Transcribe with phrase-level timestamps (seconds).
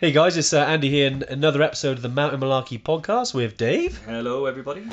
[0.00, 3.58] Hey guys, it's uh, Andy here in another episode of the Mountain Malarkey podcast with
[3.58, 3.98] Dave.
[4.06, 4.84] Hello, everybody.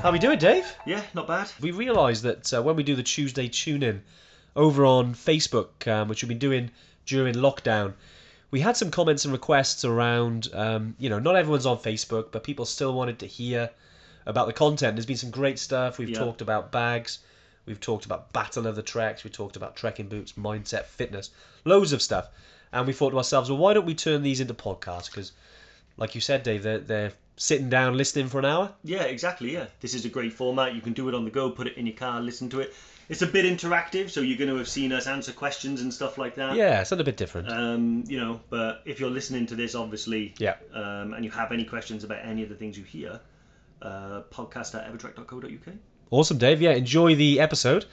[0.00, 0.74] How we doing, Dave?
[0.86, 1.50] Yeah, not bad.
[1.60, 4.02] We realised that uh, when we do the Tuesday tune-in
[4.56, 6.70] over on Facebook, um, which we've been doing
[7.04, 7.92] during lockdown,
[8.50, 12.42] we had some comments and requests around, um, you know, not everyone's on Facebook, but
[12.42, 13.70] people still wanted to hear
[14.26, 14.96] about the content.
[14.96, 15.98] There's been some great stuff.
[15.98, 16.18] We've Yeah.
[16.18, 17.20] talked about bags,
[17.66, 21.30] we've talked about Battle of the Treks, we talked about trekking boots, mindset, fitness,
[21.64, 22.28] loads of stuff.
[22.72, 25.06] And we thought to ourselves, well, why don't we turn these into podcasts?
[25.06, 25.32] Because,
[25.96, 28.72] like you said, Dave, they're, they're sitting down listening for an hour.
[28.84, 29.52] Yeah, exactly.
[29.52, 30.74] Yeah, this is a great format.
[30.74, 32.74] You can do it on the go, put it in your car, listen to it.
[33.10, 36.16] It's a bit interactive, so you're going to have seen us answer questions and stuff
[36.16, 36.54] like that.
[36.54, 37.50] Yeah, it's a little bit different.
[37.50, 40.54] Um, you know, but if you're listening to this, obviously, Yeah.
[40.72, 43.20] um, and you have any questions about any of the things you hear,
[43.82, 45.74] uh, podcast at evertrek.co.uk.
[46.10, 46.62] Awesome, Dave.
[46.62, 47.86] Yeah, enjoy the episode,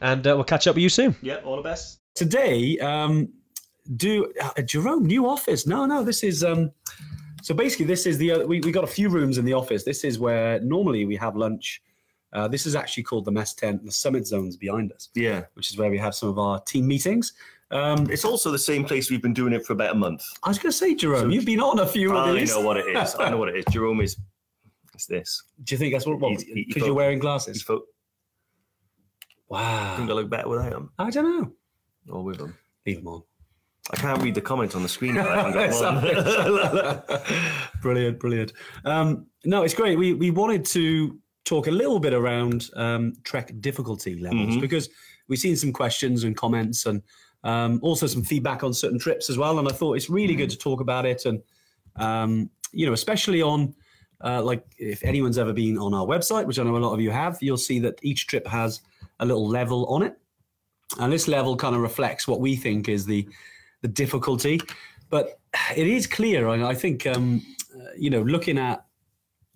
[0.00, 1.14] and uh, we'll catch up with you soon.
[1.22, 2.00] Yeah, all the best.
[2.14, 3.28] today um
[3.96, 6.70] do uh, jerome new office no no this is um
[7.42, 9.82] so basically this is the uh, we, we got a few rooms in the office
[9.84, 11.82] this is where normally we have lunch
[12.34, 15.70] uh, this is actually called the mess tent the summit zones behind us Yeah, which
[15.70, 17.32] is where we have some of our team meetings
[17.70, 20.22] um it's also the same place we've been doing it for about a month.
[20.42, 22.52] i was going to say jerome So- you've been on a few of these.
[22.52, 23.14] I know what it is.
[23.18, 23.64] I know what it is.
[23.72, 24.16] Jerome is.
[24.94, 25.42] It's this.
[25.64, 27.84] do you think that's what He's- he- he because you're wearing glasses fo-
[29.48, 30.90] wow think I look better without them.
[30.98, 31.52] i don't know
[32.14, 32.56] or with them.
[32.86, 33.22] leave them on
[33.92, 35.16] I can't read the comments on the screen.
[35.18, 35.52] if I haven't
[36.14, 37.06] got
[37.82, 38.54] brilliant, brilliant.
[38.86, 39.98] Um, no, it's great.
[39.98, 44.60] We we wanted to talk a little bit around um, trek difficulty levels Mhm.
[44.60, 44.88] because
[45.28, 47.02] we've seen some questions and comments and
[47.44, 49.58] um, also some feedback on certain trips as well.
[49.58, 51.42] And I thought it's really good to talk about it and
[51.96, 53.74] um, you know, especially on
[54.24, 57.00] uh, like if anyone's ever been on our website, which I know a lot of
[57.00, 58.80] you have, you'll see that each trip has
[59.20, 60.16] a little level on it,
[60.98, 63.28] and this level kind of reflects what we think is the
[63.82, 64.60] the difficulty.
[65.10, 65.38] But
[65.76, 67.42] it is clear, and I think um,
[67.76, 68.84] uh, you know, looking at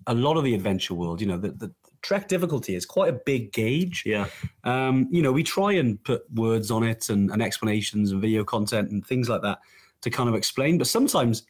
[0.07, 3.19] a lot of the adventure world, you know, the, the trek difficulty is quite a
[3.25, 4.03] big gauge.
[4.05, 4.27] yeah,
[4.63, 8.43] Um, you know, we try and put words on it and, and explanations and video
[8.43, 9.59] content and things like that
[10.01, 11.43] to kind of explain, but sometimes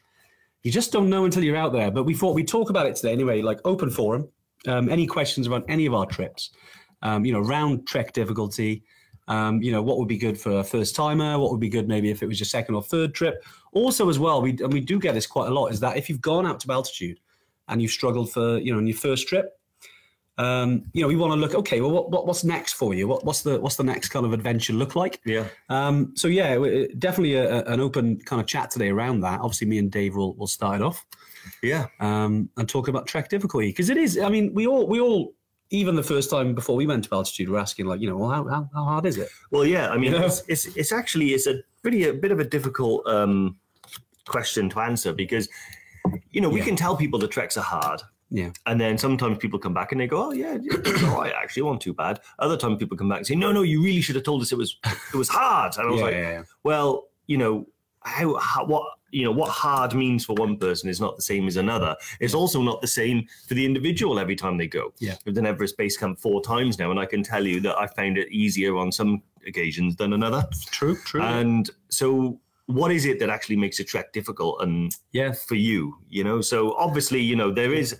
[0.62, 1.90] you just don't know until you're out there.
[1.90, 4.28] But we thought we'd talk about it today anyway, like open forum.
[4.66, 6.50] Um, any questions about any of our trips?
[7.02, 8.82] Um, you know, round trek difficulty.
[9.28, 11.38] Um, you know, what would be good for a first timer?
[11.38, 13.44] What would be good maybe if it was your second or third trip?
[13.72, 16.08] Also, as well, we and we do get this quite a lot is that if
[16.08, 17.20] you've gone out to altitude
[17.68, 19.58] and you've struggled for you know in your first trip,
[20.40, 21.54] um, you know, we want to look.
[21.54, 23.06] Okay, well, what, what what's next for you?
[23.08, 25.20] What, what's the what's the next kind of adventure look like?
[25.24, 25.46] yeah.
[25.68, 26.54] Um, so yeah,
[26.98, 29.40] definitely a, an open kind of chat today around that.
[29.40, 31.04] Obviously, me and Dave will will start it off
[31.62, 34.18] Yeah, um, and talk about trek difficulty because it is.
[34.18, 35.34] I mean, we all we all
[35.72, 38.30] even the first time before we went to altitude, we're asking like, you know, well,
[38.30, 39.28] how how, how hard is it?
[39.52, 39.90] Well, yeah.
[39.90, 40.24] I mean, Yeah.
[40.26, 43.56] it's, it's it's actually it's a pretty a bit of a difficult um,
[44.26, 45.48] question to answer because
[46.30, 46.66] you know we Yeah.
[46.66, 48.00] can tell people the treks are hard.
[48.30, 48.50] Yeah.
[48.66, 51.32] And then sometimes people come back and they go, "Oh yeah, it's all right.
[51.32, 53.82] Actually, it wasn't too bad." Other times people come back and say, "No, no, you
[53.82, 54.76] really should have told us it was
[55.12, 56.42] it was hard." And I was Yeah, like, yeah, yeah.
[56.62, 57.66] well, you know,
[58.02, 61.48] how, how what you know what hard means for one person is not the same
[61.48, 61.96] as another.
[62.20, 64.92] It's also not the same for the individual every time they go.
[65.00, 65.16] Yeah.
[65.26, 67.88] I've done Everest Base Camp four times now, and I can tell you that I
[67.88, 70.46] found it easier on some occasions than another.
[70.70, 71.20] True, true.
[71.22, 75.96] And so, what is it that actually makes a trek difficult and yeah, for you?
[76.08, 77.98] You know, so obviously, you know, there is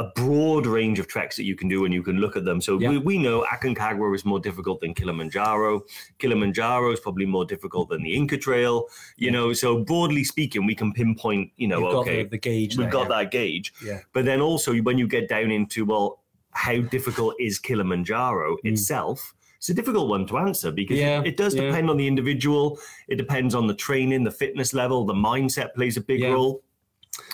[0.00, 2.60] a broad range of treks that you can do and you can look at them.
[2.60, 2.90] So Yeah.
[2.90, 5.84] we, we know Aconcagua is more difficult than Kilimanjaro.
[6.18, 8.88] Kilimanjaro is probably more difficult than the Inca Trail.
[9.16, 9.32] You Yeah.
[9.32, 12.76] know, so broadly speaking, we can pinpoint, you know, You've got okay, the, the gauge.
[12.76, 13.22] we've there, got yeah.
[13.22, 13.72] that gauge.
[13.84, 14.00] Yeah.
[14.12, 18.72] But then also when you get down into, well, how difficult is Kilimanjaro Mm.
[18.72, 19.32] itself?
[19.58, 22.78] It's a difficult one to answer because it does depend on the individual.
[23.08, 26.62] It depends on the training, the fitness level, the mindset plays a big role.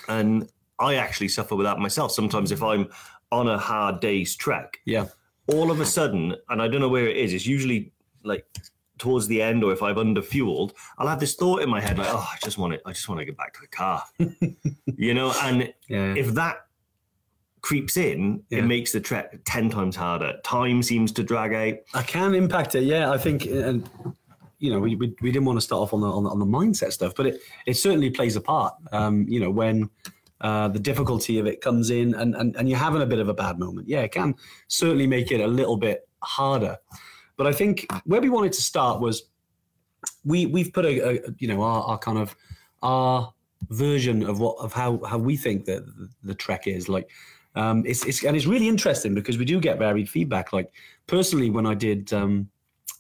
[0.09, 0.49] And
[0.81, 2.11] I actually suffer with that myself.
[2.13, 2.89] Sometimes if I'm
[3.31, 5.07] on a hard day's trek, Yeah.
[5.47, 7.93] all of a sudden, and I don't know where it is, it's usually
[8.25, 8.47] like
[8.99, 11.99] towards the end or if I've under fueled, I'll have this thought in my head
[11.99, 14.03] like, oh, I just want to, I just want to get back to the car.
[14.97, 16.15] you know, and Yeah.
[16.17, 16.67] if that
[17.63, 18.59] creeps in, Yeah.
[18.61, 20.39] it makes the trek 10 times harder.
[20.45, 21.79] Time seems to drag out.
[21.95, 22.85] I can impact it.
[22.85, 23.89] Yeah, I think, and
[24.59, 26.39] you know, we, we, we didn't want to start off on the, on the on
[26.39, 28.75] the mindset stuff, but it it certainly plays a part.
[28.93, 29.89] Um, you know, when
[30.41, 33.29] uh, the difficulty of it comes in, and, and and you're having a bit of
[33.29, 34.35] a bad moment, yeah, it can
[34.69, 36.79] certainly make it a little bit harder.
[37.37, 39.25] But I think where we wanted to start was
[40.25, 42.35] we we've put a, a you know our, our kind of
[42.83, 43.33] our
[43.69, 47.09] version of what of how how we think that the, the trek is like.
[47.57, 50.53] Um, it's, it's and it's really interesting because we do get varied feedback.
[50.53, 50.73] Like
[51.09, 52.49] personally, when I did um,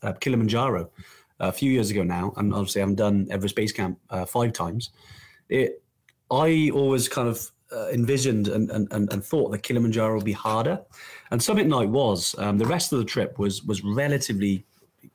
[0.02, 0.90] uh, Kilimanjaro
[1.38, 4.90] a few years ago now, and obviously I've done Everest Base Camp uh, five times.
[5.48, 5.82] It,
[6.30, 10.80] I always kind of uh, envisioned and, and, and, thought that Kilimanjaro would be harder,
[11.30, 12.34] and Summit Night was.
[12.38, 14.64] Um, the rest of the trip was was relatively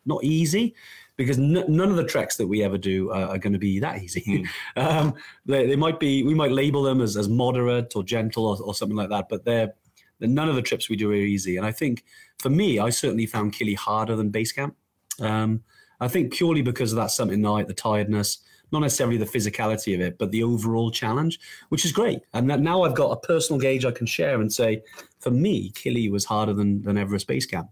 [0.05, 0.73] not easy
[1.17, 3.79] because n- none of the treks that we ever do uh, are going to be
[3.79, 4.45] that easy.
[4.75, 5.13] um,
[5.45, 8.75] they, they might be, we might label them as, as moderate or gentle or, or
[8.75, 9.73] something like that, but they're,
[10.19, 11.57] they're, none of the trips we do are easy.
[11.57, 12.03] And I think
[12.39, 14.75] for me, I certainly found Kili harder than base camp.
[15.21, 15.63] Um,
[16.01, 18.39] I think purely because of that Summit night, the tiredness,
[18.75, 21.39] not necessarily the physicality of it, but the overall challenge,
[21.69, 22.19] which is great.
[22.33, 24.81] And that now I've got a personal gauge I can share and say,
[25.19, 27.69] for me, Kili was harder than, than Everest Base Camp.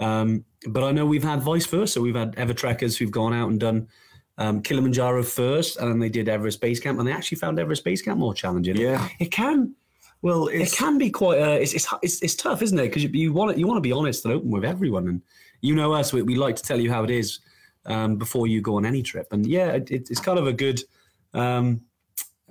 [0.00, 2.00] Um, but I know we've had vice versa.
[2.00, 3.88] We've had ever trekkers who've gone out and done
[4.38, 7.84] um, Kilimanjaro first, and then they did Everest Base Camp, and they actually found Everest
[7.84, 8.76] Base Camp more challenging.
[8.76, 9.06] Yeah.
[9.18, 9.74] it can.
[10.22, 11.40] Well, It can be quite.
[11.40, 12.88] Uh, it's, it's it's it's tough, isn't it?
[12.88, 15.22] Because you, you want you want to be honest and open with everyone, and
[15.60, 16.12] you know us.
[16.12, 17.38] We, we like to tell you how it is
[17.86, 19.32] um, before you go on any trip.
[19.32, 20.82] And yeah, it, it's kind of a good.
[21.34, 21.82] Um,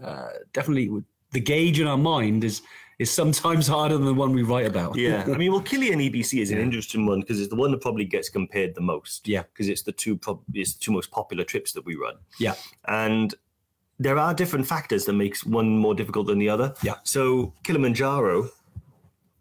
[0.02, 0.90] uh, definitely,
[1.32, 2.62] the gauge in our mind is
[3.00, 4.96] is sometimes harder than the one we write about.
[4.96, 6.64] Yeah, I mean, well, Killian EBC is an Yeah.
[6.64, 9.28] interesting one because it's the one that probably gets compared the most.
[9.28, 9.44] Yeah.
[9.44, 12.16] because it's the two prob- it's the two most popular trips that we run.
[12.40, 12.56] Yeah.
[12.88, 13.34] and
[14.00, 16.72] there are different factors that makes one more difficult than the other.
[16.84, 16.98] Yeah.
[17.04, 18.48] So Kilimanjaro,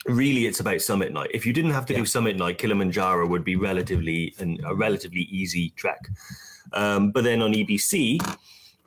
[0.08, 1.30] really, it's about summit night.
[1.34, 2.00] If you didn't have to Yeah.
[2.00, 6.08] do summit night, Kilimanjaro would be relatively an, a relatively easy trek.
[6.72, 8.18] Um, but then on EBC,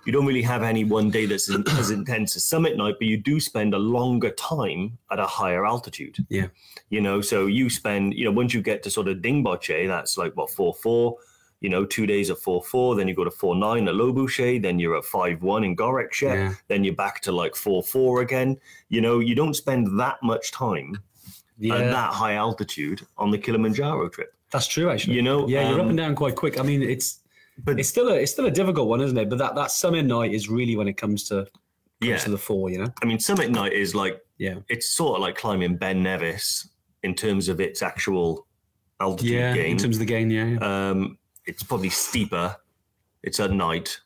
[0.05, 3.07] you don't really have any one day that's in, as intense as summit night, but
[3.07, 6.17] you do spend a longer time at a higher altitude.
[6.29, 6.47] Yeah.
[6.89, 10.17] You know, so you spend, you know, once you get to sort of Dingboche, that's
[10.17, 11.15] like what, 4 4,
[11.61, 14.61] you know, two days at 4 4, then you go to 4 9 at Lobouche,
[14.61, 16.53] then you're at 5 1 in Gorak Shep, Yeah.
[16.69, 18.57] then you're back to like 4 4 again.
[18.87, 20.97] You know, you don't spend that much time
[21.59, 21.75] yeah.
[21.75, 24.33] at that high altitude on the Kilimanjaro trip.
[24.51, 25.15] That's true, actually.
[25.15, 26.59] You know, yeah, you're up um, and down quite quick.
[26.59, 27.19] I mean, it's
[27.63, 29.29] But- it's still a it's still a difficult one, isn't it?
[29.29, 31.51] But that that summit night is really when it comes to comes
[32.01, 32.17] Yeah.
[32.17, 32.69] to the fore.
[32.69, 32.93] You know.
[33.03, 34.55] I mean, Summit Night is like, Yeah.
[34.69, 36.67] it's sort of like climbing Ben Nevis
[37.03, 38.47] in terms of its actual
[39.01, 39.53] altitude Yeah.
[39.53, 39.71] gain.
[39.71, 40.45] In terms of the gain, yeah.
[40.45, 40.89] yeah.
[40.89, 42.55] Um, it's probably steeper.
[43.21, 43.99] It's at night.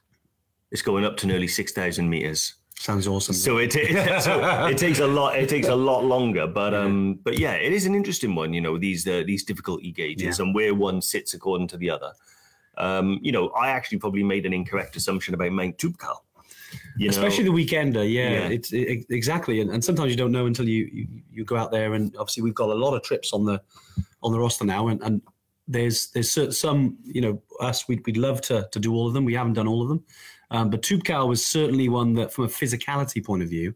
[0.72, 2.56] It's going up to nearly six thousand meters.
[2.84, 3.34] Sounds awesome.
[3.34, 3.72] So it,
[4.22, 5.40] so it takes a lot.
[5.40, 6.46] It takes a lot longer.
[6.46, 8.52] But um, but yeah, it is an interesting one.
[8.52, 12.12] You know these uh, these difficulty gauges and where one sits according to the other.
[12.78, 16.18] Um, you know, I actually probably made an incorrect assumption about Mount Toubkal.
[16.98, 18.48] You know, Especially the weekender, yeah, Yeah.
[18.50, 21.72] it's it, exactly, and, and sometimes you don't know until you, you you go out
[21.72, 23.62] there, and obviously we've got a lot of trips on the
[24.22, 25.22] on the roster now, and, and
[25.70, 29.24] there's there's some, you know, us we'd we'd love to to do all of them.
[29.24, 30.04] We haven't done all of them,
[30.54, 33.76] um, but Toubkal was certainly one that, from a physicality point of view,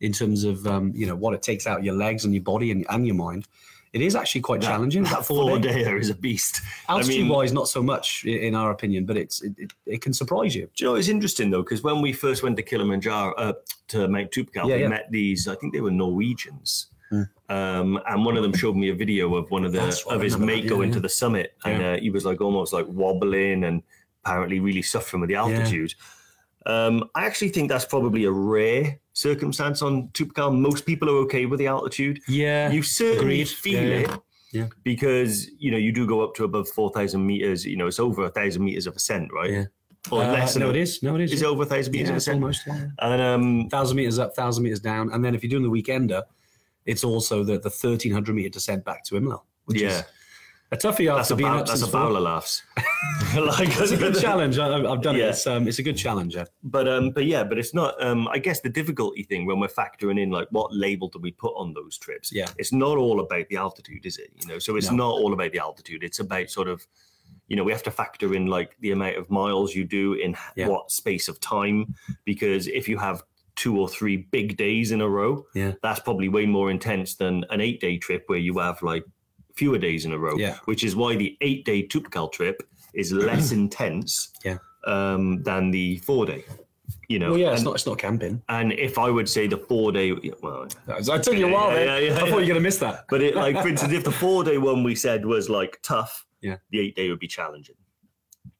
[0.00, 2.70] in terms of um, you know what it takes out your legs and your body
[2.70, 3.46] and, and your mind,
[3.92, 5.04] it is actually quite that, challenging.
[5.04, 6.60] That four dayer is a beast.
[6.88, 9.72] I altitude mean, wise, not so much i- in our opinion, but it's it, it,
[9.86, 10.68] it can surprise you.
[10.74, 11.62] Do you know it's interesting though?
[11.62, 13.52] Because when we first went to Kilimanjaro, uh,
[13.88, 14.88] to Mount Toubkal, Yeah, we yeah.
[14.88, 15.46] met these.
[15.46, 17.22] I think they were Norwegians, Hmm.
[17.50, 20.22] um, and one of them showed me a video of one of the right, of
[20.22, 21.92] his mate that, going yeah, to the summit, and Yeah.
[21.92, 23.82] uh, he was like almost like wobbling and
[24.24, 25.94] apparently really suffering with the altitude.
[26.66, 30.56] Um, I actually think that's probably a rare circumstance on Toubkal.
[30.56, 32.20] Most people are okay with the altitude.
[32.28, 33.48] Yeah, You certainly agreed.
[33.48, 34.08] feel Yeah, it.
[34.10, 34.16] yeah.
[34.52, 34.66] Yeah.
[34.84, 37.64] Because you know you do go up to above four thousand meters.
[37.64, 39.50] You know it's over a thousand meters of ascent, right?
[39.50, 39.64] Yeah.
[40.10, 41.02] Or Uh, less no, it is.
[41.02, 41.32] No, it is.
[41.32, 42.34] is it over a thousand meters yeah, of ascent?
[42.34, 42.86] almost yeah.
[42.98, 46.22] And um, thousand meters up, thousand meters down, and then if you're doing the weekender,
[46.84, 50.04] it's also the the thirteen hundred meter descent back to Imlil, which yeah, is
[50.72, 51.86] a toughie that's after a being up that's a.
[51.86, 52.62] Bowler laughs.
[53.36, 54.58] like, It's a good challenge.
[54.58, 55.26] I, I've done Yeah.
[55.26, 55.28] it.
[55.30, 56.34] It's, um, it's a good challenge.
[56.34, 56.44] Yeah.
[56.64, 58.02] But um, but yeah, but it's not.
[58.02, 61.30] Um, I guess the difficulty thing when we're factoring in like what label do we
[61.32, 62.32] put on those trips?
[62.32, 62.48] Yeah.
[62.58, 64.30] it's not all about the altitude, is it?
[64.40, 64.96] You know, so it's No.
[64.96, 66.02] not all about the altitude.
[66.02, 66.86] It's about sort of,
[67.48, 70.34] you know, we have to factor in like the amount of miles you do in
[70.56, 70.68] Yeah.
[70.68, 73.22] what space of time, because if you have
[73.56, 75.72] two or three big days in a row, Yeah.
[75.82, 79.04] that's probably way more intense than an eight day trip where you have like
[79.54, 80.36] fewer days in a row.
[80.36, 80.58] Yeah.
[80.64, 82.62] which is why the eight day Toubkal trip
[82.94, 84.58] is less intense Yeah.
[84.86, 86.44] um, than the four day.
[87.08, 87.74] You know, Well, yeah, it's and, not.
[87.74, 88.42] It's not camping.
[88.48, 91.98] and if I would say the four day, well, I took you a while Yeah,
[91.98, 93.04] yeah, I thought you were going to miss that.
[93.08, 96.24] but it like for instance, if the four day one we said was like tough,
[96.40, 96.56] Yeah.
[96.70, 97.76] the eight day would be challenging.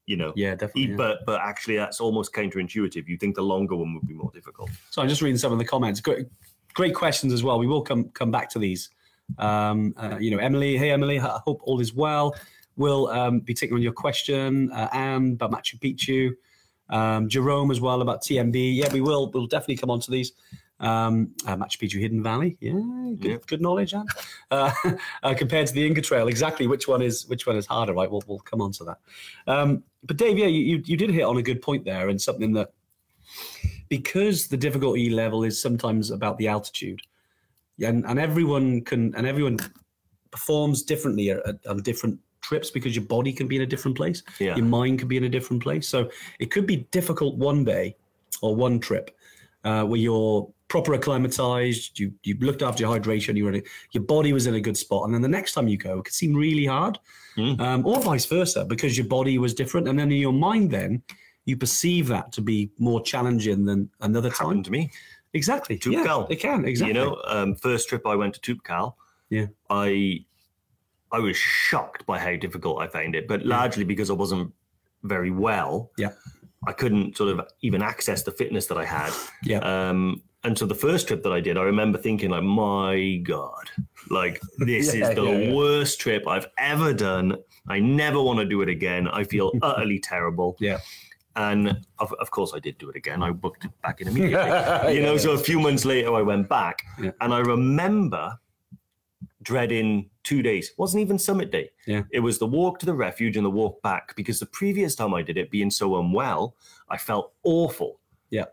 [0.06, 0.90] You know, Yeah, definitely.
[0.90, 0.96] Yeah.
[0.96, 3.06] but but actually that's almost counterintuitive.
[3.06, 4.70] You think the longer one would be more difficult.
[4.90, 6.00] So I'm just reading some of the comments.
[6.00, 6.26] Great,
[6.74, 7.58] great questions as well.
[7.58, 8.90] We will come come back to these.
[9.38, 10.76] Um, uh, you know, Emily.
[10.76, 11.18] Hey, Emily.
[11.18, 12.34] I hope all is well.
[12.76, 16.32] We'll um, be taking on your question, uh, Anne about Machu Picchu.
[16.88, 18.76] Um, Jerome as well about TMB.
[18.76, 19.30] Yeah, we will.
[19.30, 20.32] We'll definitely come on to these.
[20.80, 22.56] Um, uh, Machu Picchu Hidden Valley.
[22.60, 23.36] Yeah, good, Yeah.
[23.46, 24.06] good knowledge, Anne.
[24.50, 24.72] Uh,
[25.22, 28.10] uh, compared to the Inca Trail, exactly which one is which one is harder, right?
[28.10, 28.98] We'll, we'll come on to that.
[29.46, 32.52] Um, but Dave, yeah, you you did hit on a good point there, and something
[32.54, 32.72] that
[33.88, 37.00] because the difficulty level is sometimes about the altitude,
[37.82, 39.58] and and everyone can and everyone
[40.30, 43.96] performs differently at, at- on different trips because your body can be in a different
[43.96, 44.56] place, Yeah.
[44.56, 45.86] your mind can be in a different place.
[45.86, 46.10] So
[46.40, 47.94] it could be difficult one day
[48.40, 49.16] or one trip
[49.64, 53.62] uh, where you're proper acclimatized, you you looked after your hydration, you were a,
[53.92, 56.04] your body was in a good spot, and then the next time you go, it
[56.06, 56.98] could seem really hard,
[57.36, 57.58] Mm.
[57.60, 61.02] um, or vice versa because your body was different, and then in your mind, then
[61.46, 64.48] you perceive that to be more challenging than another time.
[64.48, 64.90] Happened to me.
[65.34, 65.78] Exactly.
[65.78, 66.28] Toubkal.
[66.28, 66.64] Yeah, it can.
[66.64, 66.94] Exactly.
[66.96, 68.94] You know, um, first trip I went to Toubkal,
[69.30, 69.46] Yeah.
[69.70, 70.24] I
[71.10, 74.52] I was shocked by how difficult I found it, but largely because I wasn't
[75.02, 75.90] very well.
[75.98, 76.12] Yeah.
[76.66, 79.12] I couldn't sort of even access the fitness that I had.
[79.42, 79.58] Yeah.
[79.58, 83.68] Um, and so the first trip that I did, I remember thinking like, my God,
[84.10, 85.54] like this Yeah, is the yeah, yeah.
[85.54, 87.36] worst trip I've ever done.
[87.68, 89.06] I never want to do it again.
[89.08, 90.56] I feel utterly terrible.
[90.60, 90.78] Yeah.
[91.36, 93.22] And of, of course I did do it again.
[93.22, 94.94] I booked it back in immediately.
[94.94, 97.12] you know, so a few months later I went back Yeah.
[97.20, 98.38] and I remember
[99.42, 100.68] dreading two days.
[100.70, 101.70] It wasn't even summit day.
[101.86, 102.02] Yeah.
[102.12, 105.14] It was the walk to the refuge and the walk back because the previous time
[105.14, 106.54] I did it, being so unwell,
[106.88, 107.98] I felt awful.
[108.30, 108.44] Yeah.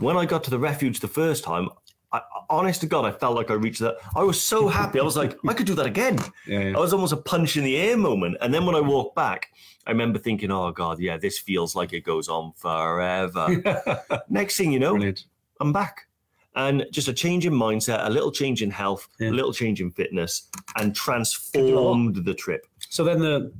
[0.00, 1.68] When I got to the refuge the first time,
[2.12, 3.96] I, honest to God, I felt like I reached that.
[4.14, 5.00] I was so happy.
[5.00, 6.18] I was like, I could do that again.
[6.46, 6.76] yeah, yeah.
[6.76, 8.36] I was almost a punch in the air moment.
[8.40, 9.48] And then when I walked back,
[9.86, 13.62] I remember thinking, oh God, yeah, this feels like it goes on forever.
[14.28, 15.24] Next thing you know, Brilliant.
[15.60, 16.06] I'm back.
[16.54, 19.28] And just a change in mindset, a little change in health, Yeah.
[19.28, 22.66] a little change in fitness, and transformed the trip.
[22.88, 23.52] So then the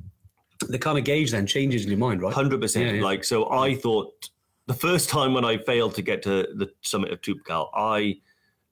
[0.69, 2.33] the kind of gauge then changes in your mind, right?
[2.33, 2.81] 100%.
[2.81, 3.03] Yeah, yeah.
[3.03, 4.29] Like, so I thought
[4.65, 8.17] the first time when I failed to get to the summit of Toubkal, I,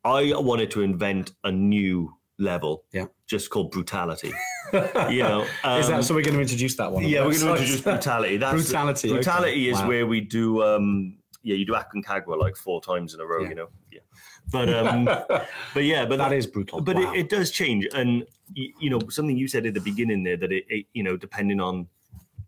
[0.06, 3.06] I wanted to invent a new level, Yeah.
[3.28, 4.34] just called brutality.
[4.74, 6.14] you know, Is um, that so?
[6.14, 7.04] We're going to introduce that one.
[7.04, 8.38] yeah, we're going to introduce brutality.
[8.38, 9.16] That's Brutality, okay.
[9.16, 9.88] Brutality is Wow.
[9.88, 10.64] where we do.
[10.64, 13.42] um Yeah, you do Aconcagua like four times in a row.
[13.44, 13.50] Yeah.
[13.50, 13.68] You know.
[13.92, 14.00] Yeah.
[14.52, 15.06] But um,
[15.74, 16.82] but yeah, but that is brutal.
[16.82, 17.14] but wow.
[17.14, 20.38] it, it does change, and y- you know something you said at the beginning there
[20.38, 21.88] that it, it you know depending on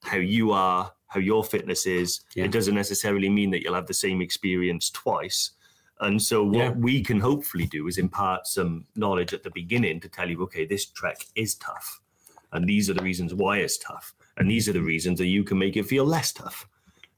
[0.03, 2.45] how you are, how your fitness is, Yeah.
[2.45, 5.51] it doesn't necessarily mean that you'll have the same experience twice.
[5.99, 6.71] And so what Yeah.
[6.71, 10.65] we can hopefully do is impart some knowledge at the beginning to tell you, okay,
[10.65, 11.99] this trek is tough,
[12.51, 14.87] and these are the reasons why it's tough, and these are the mm-hmm.
[14.87, 16.67] reasons that you can make it feel less tough.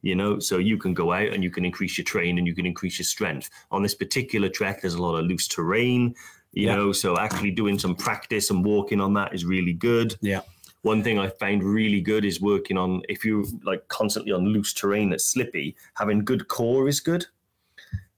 [0.02, 2.56] You know, so you can go out and you can increase your train and you
[2.56, 3.50] can increase your strength.
[3.70, 6.16] On this particular trek, there's a lot of loose terrain,
[6.54, 6.76] you Yeah.
[6.78, 10.16] know, so actually doing some practice and walking on that is really good.
[10.22, 10.44] yeah,
[10.84, 14.72] One thing I found really good is working on if you're like constantly on loose
[14.72, 17.26] terrain that's slippy, having good core is good.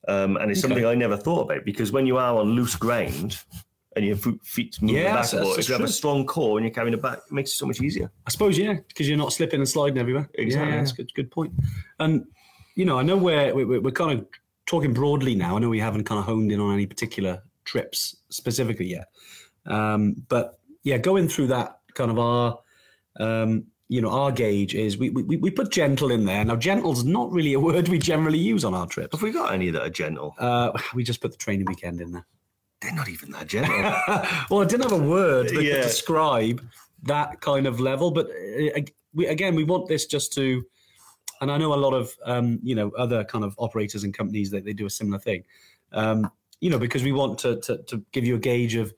[0.08, 0.70] Um, and it's Okay.
[0.70, 3.38] something I never thought about because when you are on loose ground
[3.96, 6.58] and your foot, feet moving Yeah, back, that's- that's if you have a strong core
[6.58, 8.12] and you're carrying it back, it makes it so much easier.
[8.26, 10.30] I suppose yeah, because you're not slipping and sliding everywhere.
[10.36, 10.72] Exactly.
[10.72, 11.14] Yeah, that's a good.
[11.14, 11.54] Good point.
[12.00, 12.26] And
[12.76, 14.26] you know, I know we're we're, we're kind of
[14.66, 15.56] talking broadly now.
[15.56, 19.08] I know we haven't kind of honed in on any particular trips specifically yet.
[19.66, 22.58] Um, but yeah, going through that kind of our
[23.20, 26.46] um, you know our gauge is we, we we put gentle in there.
[26.46, 29.14] Now gentle's not really a word we generally use on our trips.
[29.14, 30.34] Have we got any that are gentle?
[30.40, 32.26] Uh, we just put the training weekend in there.
[32.80, 33.76] They're not even that gentle.
[34.50, 35.74] well, I didn't have a word that Yeah.
[35.74, 36.66] could describe
[37.04, 38.80] that kind of level, but uh,
[39.14, 40.66] we, again, we want this just to,
[41.42, 44.52] and I know a lot of um, you know other kind of operators and companies
[44.52, 45.44] that they do a similar thing,
[45.92, 46.32] um,
[46.62, 48.94] you know, because we want to, to to give you a gauge of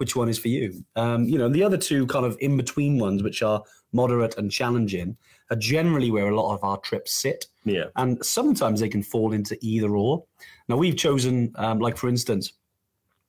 [0.00, 0.82] which one is for you.
[0.96, 4.50] Um, you know, the other two kind of in between ones, which are moderate and
[4.50, 5.14] challenging,
[5.50, 7.84] are generally where a lot of our trips sit yeah.
[7.96, 10.24] and sometimes they can fall into either or.
[10.68, 12.54] Now we've chosen, um, like for instance,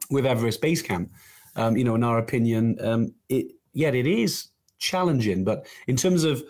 [0.09, 1.11] with Everest Base Camp,
[1.57, 4.47] um, you know, in our opinion, um, it yet it is
[4.79, 6.41] challenging, but in terms of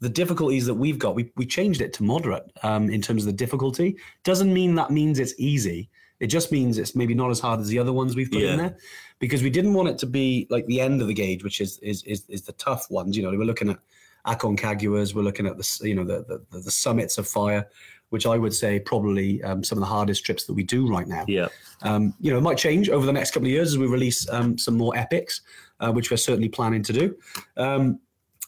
[0.00, 3.26] the difficulties that we've got, we we changed it to moderate um, in terms of
[3.26, 3.96] the difficulty.
[4.24, 5.88] Doesn't mean that means it's easy.
[6.20, 8.52] It just means it's maybe not as hard as the other ones we've put Yeah.
[8.52, 8.76] in there,
[9.18, 11.78] because we didn't want it to be like the end of the gauge, which is
[11.78, 13.16] is is, is the tough ones.
[13.16, 13.78] You know, we're looking at
[14.26, 17.66] Aconcaguas, we're looking at the you know the the, the summits of fire,
[18.10, 21.08] which I would say probably um, some of the hardest trips that we do right
[21.08, 21.24] now.
[21.26, 21.48] Yeah.
[21.82, 24.28] Um, you know, it might change over the next couple of years as we release
[24.30, 25.42] um, some more epics,
[25.80, 27.16] uh, which we're certainly planning to do.
[27.56, 28.00] Um,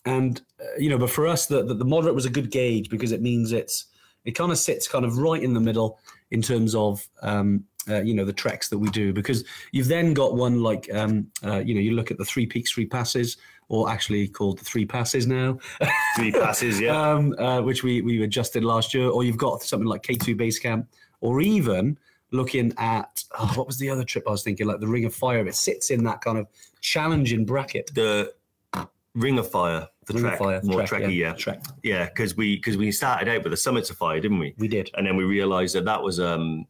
[0.05, 2.89] and uh, you know, but for us, the, the the moderate was a good gauge
[2.89, 3.87] because it means it's
[4.25, 5.99] It kind of sits kind of right in the middle
[6.31, 10.15] in terms of um, uh, you know the treks that we do because you've then
[10.15, 13.37] got one like um, uh, you know you look at the three peaks, three passes,
[13.69, 15.59] or actually called the three passes now.
[16.17, 16.91] Three passes, yeah.
[17.13, 20.59] um, uh, which we, we adjusted last year, or you've got something like K2 Base
[20.59, 20.89] Camp,
[21.21, 21.97] or even
[22.33, 25.15] looking at oh, what was the other trip I was thinking, like the Ring of
[25.15, 25.47] Fire.
[25.47, 26.47] It sits in that kind of
[26.81, 27.91] challenging bracket.
[27.95, 28.33] the
[29.15, 31.63] Ring of Fire, the Ring trek, Fire, more trek, trekky, yeah, Trek.
[31.83, 34.55] yeah, because we because we started out with the Summits of Fire, didn't we?
[34.59, 34.91] We did.
[34.95, 36.67] And then we realised that that was um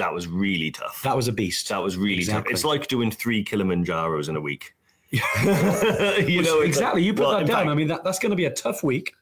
[0.00, 1.02] that was really tough.
[1.02, 1.68] That was a beast.
[1.68, 2.50] That was really Exactly.
[2.50, 2.52] tough.
[2.52, 4.74] It's like doing three Kilimanjaros in a week.
[5.12, 7.02] you know exactly.
[7.02, 7.56] You put well, that down.
[7.64, 9.12] fact- I mean, that, that's going to be a tough week,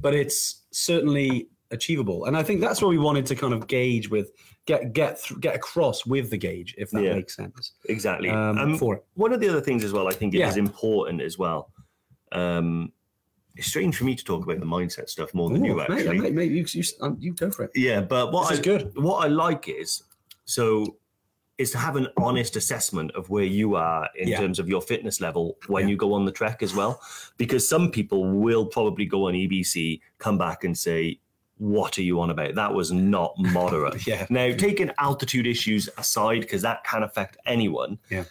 [0.00, 2.24] but it's certainly achievable.
[2.24, 4.30] And I think that's what we wanted to kind of gauge with
[4.66, 7.14] get get get across with the gauge, if that Yeah.
[7.14, 7.72] makes sense.
[7.88, 8.30] exactly.
[8.30, 9.04] Um, Um, for it.
[9.14, 10.62] one of the other things as well, I think it is Yeah.
[10.62, 11.70] important as well.
[12.32, 12.92] Um,
[13.58, 15.90] it's strange for me to talk about the mindset stuff more than Ooh, you mate,
[15.90, 16.18] actually.
[16.20, 17.72] mate, mate, you, you, um, you go for it.
[17.74, 18.92] Yeah, but what This I good.
[18.96, 20.04] what I like is
[20.44, 20.96] so
[21.58, 24.38] is to have an honest assessment of where you are in Yeah.
[24.38, 25.90] terms of your fitness level when Yeah.
[25.90, 27.00] you go on the trek as well,
[27.36, 31.18] because some people will probably go on EBC, come back and say,
[31.56, 32.54] "What are you on about?
[32.54, 34.24] That was not moderate." Yeah.
[34.30, 37.98] Now, taking altitude issues aside, because that can affect anyone.
[38.08, 38.22] Yeah.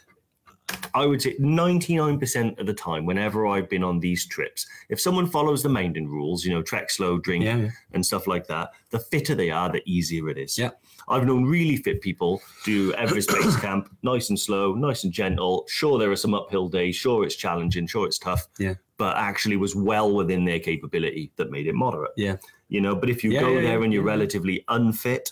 [0.94, 5.28] I would say 99% of the time, whenever I've been on these trips, if someone
[5.28, 9.00] follows the mountain rules, you know, trek slow, drink, Yeah, and stuff like that, the
[9.00, 10.58] fitter they are, the easier it is.
[10.58, 10.72] Yeah.
[11.08, 15.66] I've known really fit people do Everest Base Camp, nice and slow, nice and gentle.
[15.70, 16.96] Sure, there are some uphill days.
[16.98, 17.88] Sure, it's challenging.
[17.88, 18.48] Sure, it's tough.
[18.60, 18.74] Yeah.
[18.98, 22.12] But actually was well within their capability that made it moderate.
[22.18, 22.38] Yeah.
[22.68, 25.32] You know, but if you Yeah, go yeah, there and you're relatively unfit,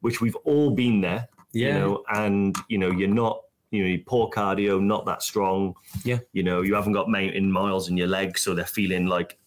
[0.00, 1.66] which we've all been there, Yeah.
[1.68, 5.74] you know, and you know, you're not, you know, poor cardio, not that strong.
[6.04, 6.18] Yeah.
[6.32, 9.38] You know, you haven't got mountain miles in your legs, so they're feeling like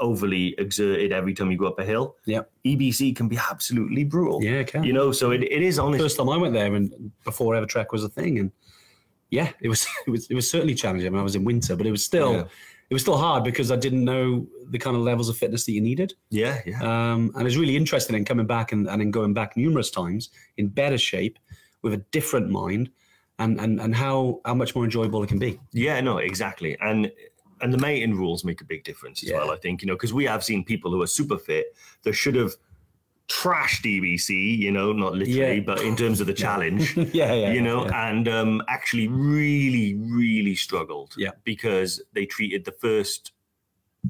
[0.00, 2.16] overly exerted every time you go up a hill.
[2.24, 2.40] Yeah.
[2.64, 4.42] EBC can be absolutely brutal.
[4.42, 4.82] Yeah, it can.
[4.82, 6.02] You know, so it, it is honest.
[6.02, 8.50] First time I went there, and before ever Evertrek was a thing, and
[9.30, 11.06] yeah, it was it was it was certainly challenging.
[11.06, 12.44] I mean, I was in winter, but it was still Yeah.
[12.90, 15.72] it was still hard because I didn't know the kind of levels of fitness that
[15.72, 16.14] you needed.
[16.30, 16.80] yeah, yeah.
[17.12, 20.30] Um, and it's really interesting in coming back and, and in going back numerous times
[20.56, 21.38] in better shape
[21.82, 22.90] with a different mind
[23.38, 25.58] and, and, and how, how much more enjoyable it can be.
[25.72, 26.76] Yeah, no, exactly.
[26.80, 27.10] And
[27.60, 29.38] and the mountain rules make a big difference as Yeah.
[29.38, 32.12] well, I think, you know, because we have seen people who are super fit that
[32.12, 32.52] should have
[33.28, 35.60] trashed EBC, you know, not literally, Yeah.
[35.60, 36.94] but in terms of the challenge.
[37.14, 37.52] yeah, yeah.
[37.52, 38.10] you know, yeah.
[38.10, 41.14] and um, actually really, really struggled.
[41.16, 41.30] Yeah.
[41.44, 43.32] Because they treated the first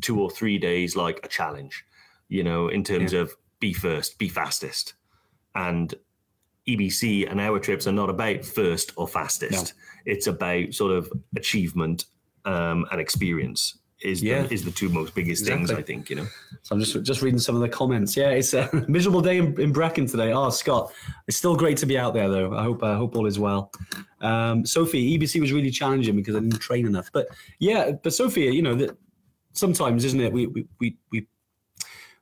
[0.00, 1.84] two or three days like a challenge,
[2.28, 4.94] you know, in terms of be first, be fastest.
[5.54, 5.94] And
[6.68, 9.74] EBC and our trips are not about first or fastest.
[10.06, 12.06] It's about sort of achievement
[12.44, 13.78] um, and experience.
[14.02, 14.42] Is Yeah.
[14.42, 16.26] the, is the two most biggest things I think you know.
[16.62, 18.14] So I'm just just reading some of the comments.
[18.16, 20.32] Yeah, it's a miserable day in, in Brecon today.
[20.32, 20.92] Oh, Scott,
[21.26, 22.54] it's still great to be out there though.
[22.54, 23.72] I hope I hope all is well.
[24.20, 27.08] Um, Sophie, EBC was really challenging because I didn't train enough.
[27.14, 27.28] But
[27.60, 28.94] yeah, but Sophie, you know that
[29.52, 30.32] sometimes isn't it?
[30.32, 31.26] We we we we,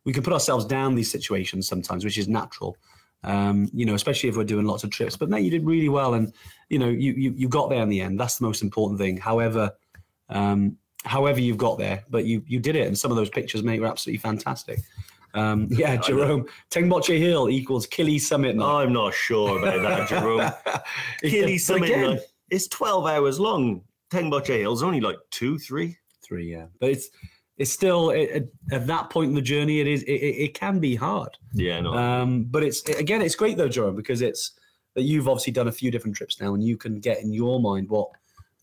[0.05, 2.77] we can put ourselves down these situations sometimes, which is natural.
[3.25, 5.17] Um, you know, especially if we're doing lots of trips.
[5.17, 6.33] But mate, you did really well, and
[6.69, 8.19] you know, you you you got there in the end.
[8.19, 9.17] That's the most important thing.
[9.17, 9.73] However.
[10.29, 13.63] Um, however you've got there, but you you did it, and some of those pictures,
[13.63, 14.79] mate, were absolutely fantastic.
[15.35, 18.57] Um, yeah, Jerome, Tengboche Hill equals Killy Summit.
[18.57, 18.83] Night.
[18.83, 20.53] I'm not sure about that, Jerome.
[21.21, 23.83] Killy Summit, again- it's 12 hours long.
[24.11, 25.97] Tengboche Hill's only like two, three.
[26.23, 27.09] three, yeah, but it's
[27.59, 30.95] it's still it, at that point in the journey, it is it, it, can be
[30.95, 31.37] hard.
[31.53, 31.95] Yeah, no.
[31.95, 34.53] Um, but it's again, it's great though, Jerome, because it's
[34.95, 37.61] that you've obviously done a few different trips now, and you can get in your
[37.61, 38.09] mind what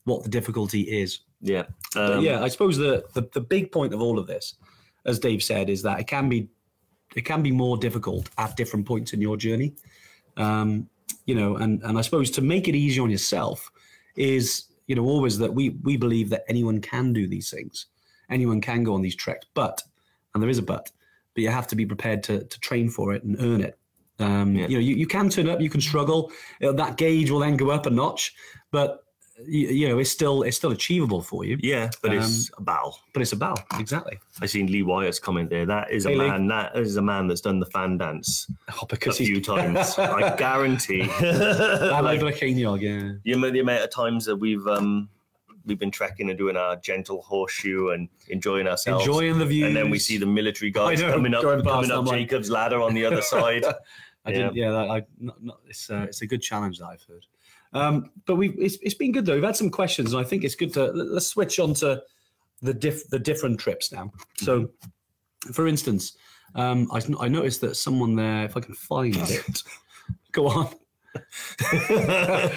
[0.05, 1.19] what the difficulty is.
[1.41, 1.63] yeah.
[1.95, 4.55] Um, yeah, I suppose the, the the big point of all of this,
[5.05, 6.49] as Dave said, is that it can be
[7.15, 9.75] it can be more difficult at different points in your journey.
[10.37, 10.89] Um,
[11.25, 13.71] you know, and and I suppose to make it easy on yourself
[14.15, 17.87] is you know always that we we believe that anyone can do these things,
[18.29, 19.81] anyone can go on these treks, but
[20.33, 20.91] and there is a but,
[21.33, 23.77] but you have to be prepared to to train for it and earn it.
[24.19, 24.67] Um, Yeah.
[24.67, 26.31] You know, you, you can turn up, you can struggle.
[26.59, 28.33] That gauge will then go up a notch,
[28.71, 29.03] but
[29.47, 31.57] you, you know it's still it's still achievable for you.
[31.63, 32.99] yeah, but it's Um, a battle.
[33.13, 34.19] But it's a battle, exactly.
[34.41, 35.65] I seen Lee Wyatt's comment there.
[35.65, 36.27] That is a Hey, Lee.
[36.27, 36.47] man.
[36.49, 39.97] That is a man that's done the fan dance Oh, a because few times.
[39.97, 41.03] I guarantee.
[41.21, 43.13] I like, like like yeah.
[43.23, 45.07] you know the amount of times that we've um
[45.65, 49.05] we've been trekking and doing our gentle horseshoe and enjoying ourselves.
[49.05, 49.65] Enjoying the view.
[49.65, 52.93] and then we see the military guys know, coming up, coming up Jacob's ladder on
[52.93, 53.63] the other side.
[54.25, 54.55] I didn't.
[54.55, 55.05] Yeah, that, I.
[55.19, 57.25] Not, not, it's uh, it's a good challenge that I've heard.
[57.71, 59.35] Um, but we it's, it's been good though.
[59.35, 62.01] We've had some questions, and I think it's good to let's switch on to
[62.61, 64.11] the diff the different trips now.
[64.37, 64.69] So,
[65.53, 66.17] for instance,
[66.55, 69.63] Um, I, I noticed that someone there, if I can find it,
[70.31, 70.69] go on.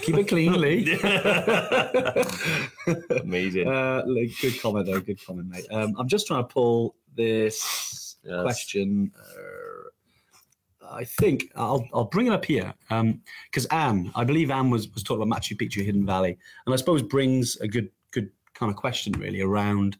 [0.00, 0.98] Keep it clean, Lee.
[3.20, 3.68] Amazing.
[3.68, 4.02] Uh,
[4.40, 5.00] good comment, though.
[5.00, 5.66] Good comment, mate.
[5.70, 8.42] Um, I'm just trying to pull this Yes.
[8.42, 9.12] question.
[9.18, 14.88] Uh, I think I'll I'll bring it up here because Anne, I believe Anne was
[14.92, 18.70] was talking about Machu Picchu, Hidden Valley, and I suppose brings a good good kind
[18.70, 19.96] of question really around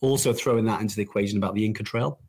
[0.00, 2.20] also throwing that into the equation about the Inca Trail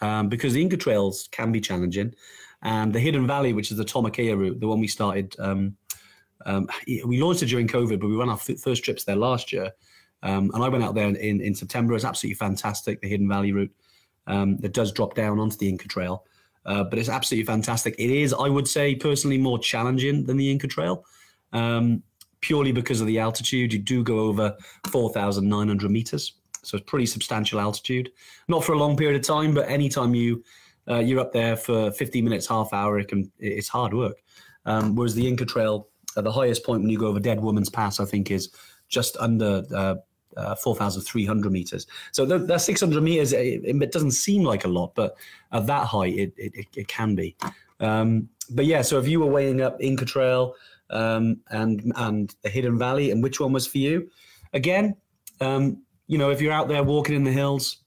[0.00, 2.14] um, because the Inca Trails can be challenging,
[2.62, 5.34] and the Hidden Valley, which is the Tomakea route, the one we started.
[5.38, 5.76] Um,
[6.46, 9.72] um, we launched it during COVID, but we ran our first trips there last year.
[10.22, 11.94] Um, and I went out there in, in, in September.
[11.94, 13.72] It's absolutely fantastic, the Hidden Valley route.
[14.26, 16.26] Um, that does drop down onto the Inca Trail,
[16.66, 17.94] uh, but it's absolutely fantastic.
[17.98, 21.06] It is, I would say, personally more challenging than the Inca Trail,
[21.54, 22.02] um,
[22.42, 23.72] purely because of the altitude.
[23.72, 24.54] You do go over
[24.88, 28.10] 4,900 meters, so it's pretty substantial altitude.
[28.48, 30.44] Not for a long period of time, but anytime you
[30.88, 34.22] uh, you're up there for 15 minutes, half hour, it can it's hard work.
[34.66, 37.70] Um, whereas the Inca Trail, at the highest point when you go over Dead Woman's
[37.70, 38.50] Pass, I think is
[38.88, 39.94] just under uh,
[40.36, 41.86] uh, 4,300 meters.
[42.12, 45.16] So that, that 600 meters, it, it doesn't seem like a lot, but
[45.52, 47.36] at that height, it, it- it can be.
[47.80, 50.54] Um, but yeah, so if you were weighing up Inca Trail
[50.90, 54.10] um, and and the Hidden Valley, and which one was for you?
[54.54, 54.96] Again,
[55.40, 57.78] um, you know, if you're out there walking in the hills,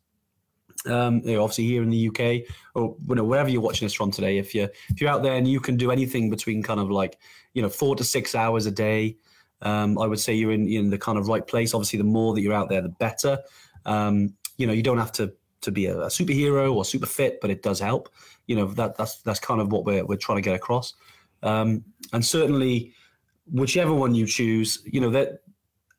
[0.86, 3.94] um, you know, obviously here in the UK or you know wherever you're watching this
[3.94, 6.80] from today, if you if you're out there and you can do anything between kind
[6.80, 7.18] of like
[7.54, 9.18] you know four to six hours a day,
[9.62, 11.74] um, I would say you're in in the kind of right place.
[11.74, 13.40] Obviously, the more that you're out there, the better.
[13.86, 17.40] Um, you know, you don't have to to be a, a superhero or super fit,
[17.42, 18.10] but it does help.
[18.48, 20.94] You know, that that's that's kind of what we're we're trying to get across.
[21.44, 22.94] Um, and certainly,
[23.52, 25.42] whichever one you choose, you know that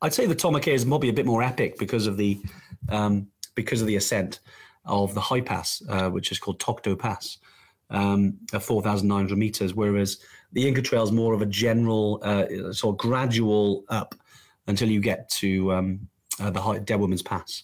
[0.01, 2.41] I'd say the Tomakea is probably a bit more epic because of the
[2.89, 4.39] um, because of the ascent
[4.85, 7.37] of the high pass, uh, which is called Tokto Pass,
[7.89, 10.19] um, at 4,900 meters, whereas
[10.51, 14.15] the Inca Trail is more of a general, uh, sort of gradual up
[14.67, 16.07] until you get to um,
[16.39, 17.63] uh, the high, Dead Woman's Pass,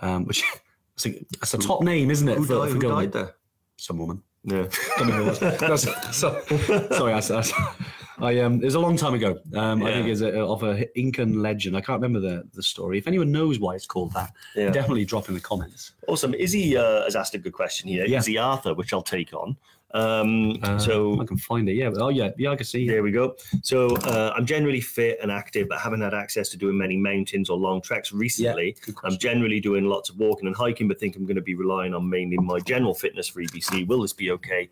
[0.00, 0.42] um, which
[0.96, 2.38] that's a, that's a top name, isn't it?
[2.38, 3.34] Who, died, who died there?
[3.76, 4.22] Some woman.
[4.44, 4.66] Yeah.
[4.98, 5.82] Don't know who it was.
[6.16, 7.74] Sorry, I, I,
[8.18, 9.38] I um, it was a long time ago.
[9.54, 11.76] Um, I think it's a, of a Incan legend.
[11.76, 12.98] I can't remember the, the story.
[12.98, 14.70] If anyone knows why it's called that, Yeah.
[14.70, 15.92] definitely drop in the comments.
[16.08, 16.34] Awesome.
[16.34, 18.04] Izzy uh, has asked a good question here.
[18.06, 18.18] Yeah.
[18.18, 19.56] Izzy Arthur, which I'll take on.
[19.94, 21.74] Um, Uh, so I can find it.
[21.74, 21.90] Yeah.
[21.96, 22.30] Oh yeah.
[22.38, 22.86] Yeah, I can see.
[22.88, 23.36] There we go.
[23.62, 27.50] So uh, I'm generally fit and active, but haven't had access to doing many mountains
[27.50, 28.76] or long treks recently.
[28.84, 31.54] Good I'm generally doing lots of walking and hiking, but think I'm going to be
[31.54, 33.86] relying on mainly my general fitness for EBC.
[33.86, 34.70] Will this be okay?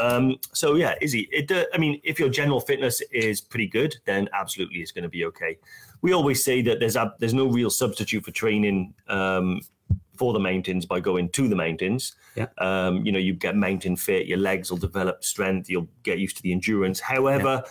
[0.00, 3.94] Um, so yeah, Izzy, it, uh, I mean, if your general fitness is pretty good,
[4.06, 5.58] then absolutely it's going to be okay.
[6.00, 9.60] We always say that there's a, there's no real substitute for training um,
[10.22, 12.14] for the mountains by going to the mountains.
[12.36, 12.46] Yeah.
[12.58, 16.36] Um, you know, you get mountain fit, your legs will develop strength, you'll get used
[16.36, 17.00] to the endurance.
[17.00, 17.64] However,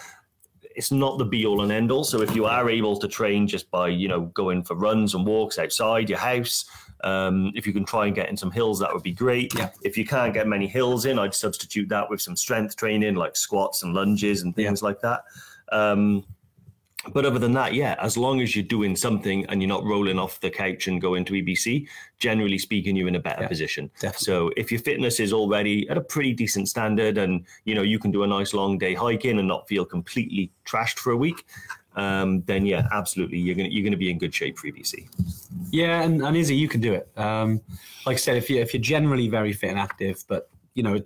[0.75, 2.03] it's not the be all and end all.
[2.03, 5.25] So if you are able to train just by, you know, going for runs and
[5.25, 6.65] walks outside your house,
[7.05, 9.53] um, if you can try and get in some hills, that would be great.
[9.57, 9.69] Yeah.
[9.81, 13.37] If you can't get many hills in, I'd substitute that with some strength training like
[13.37, 15.23] squats and lunges and things like that.
[15.71, 16.25] Um,
[17.13, 20.19] but other than that, yeah, as long as you're doing something and you're not rolling
[20.19, 21.87] off the couch and going to EBC,
[22.19, 23.89] generally speaking, you're in a better Yeah, position.
[23.99, 24.25] definitely.
[24.25, 27.97] So if your fitness is already at a pretty decent standard and you know you
[27.99, 31.45] can do a nice long day hiking and not feel completely trashed for a week,
[31.95, 35.07] um, then yeah, absolutely, you're gonna you're gonna be in good shape for EBC.
[35.71, 37.09] Yeah, and, and Izzy, you can do it.
[37.17, 37.61] Um,
[38.05, 41.01] like I said, if you if you're generally very fit and active, but you know,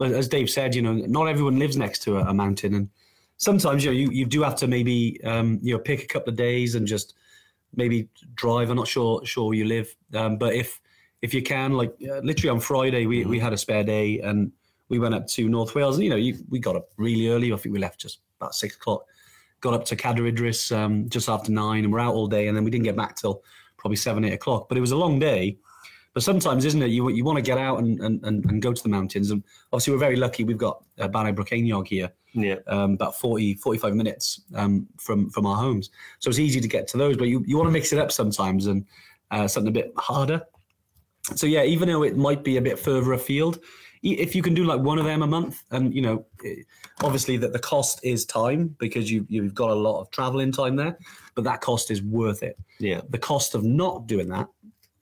[0.00, 2.88] as Dave said, you know, not everyone lives next to a, a mountain, and
[3.40, 6.30] sometimes you know you, you do have to maybe um, you know pick a couple
[6.30, 7.14] of days and just
[7.74, 8.70] maybe drive.
[8.70, 10.80] I'm not sure sure where you live, um, but if
[11.22, 14.52] if you can, like uh, literally on Friday, we, we had a spare day and
[14.88, 15.96] we went up to North Wales.
[15.96, 17.52] And, you know, you, we got up really early.
[17.52, 19.04] I think we left just about six o'clock.
[19.60, 22.48] Got up to Cader Idris um, just after nine, and we're out all day.
[22.48, 23.42] And then we didn't get back till
[23.76, 24.68] probably seven, eight o'clock.
[24.68, 25.58] But it was a long day.
[26.12, 26.88] But sometimes, isn't it?
[26.88, 29.30] You you want to get out and, and, and, go to the mountains.
[29.30, 30.42] And obviously, we're very lucky.
[30.42, 35.46] We've got uh, Bannau Brycheiniog here, Yeah, um, about 40, 45 minutes um, from from
[35.46, 35.90] our homes.
[36.18, 37.16] So it's easy to get to those.
[37.16, 38.84] But you, you want to mix it up sometimes and
[39.30, 40.42] uh, something a bit harder.
[41.36, 43.60] So yeah, even though it might be a bit further afield,
[44.02, 46.62] if you can do like one of them a month, and you know, eh,
[47.04, 50.76] obviously that the cost is time because you you've got a lot of traveling time
[50.76, 50.98] there,
[51.34, 52.58] but that cost is worth it.
[52.78, 54.48] yeah, The cost of not doing that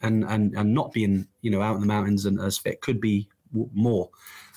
[0.02, 3.00] and and and not being you know out in the mountains and as fit could
[3.00, 4.10] be more.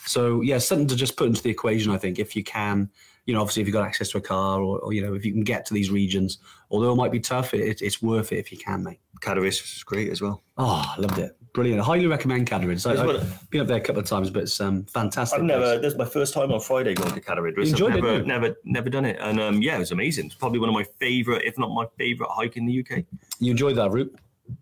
[0.06, 1.92] So yeah, something to just put into the equation.
[1.92, 2.90] I think if you can,
[3.26, 5.26] you know, obviously if you've got access to a car or, or you know if
[5.26, 8.38] you can get to these regions, although it might be tough, it, it's worth it
[8.38, 9.00] if you can, mate.
[9.22, 10.42] Cader Idris is great as well.
[10.58, 11.38] Oh, I loved it.
[11.54, 11.80] brilliant.
[11.80, 12.88] I highly recommend Cader Idris.
[12.88, 15.40] I, i've been up there a couple of times, but it's um, fantastic.
[15.40, 15.64] I've never.
[15.64, 15.82] place.
[15.82, 17.68] This is my first time on Friday going to Cader Idris.
[17.68, 20.26] You enjoyed it, never, didn't never, never done it, and um, yeah, it was amazing.
[20.26, 23.04] It's probably one of my favorite, if not my favorite, hike in the UK.
[23.40, 24.18] You enjoyed that route?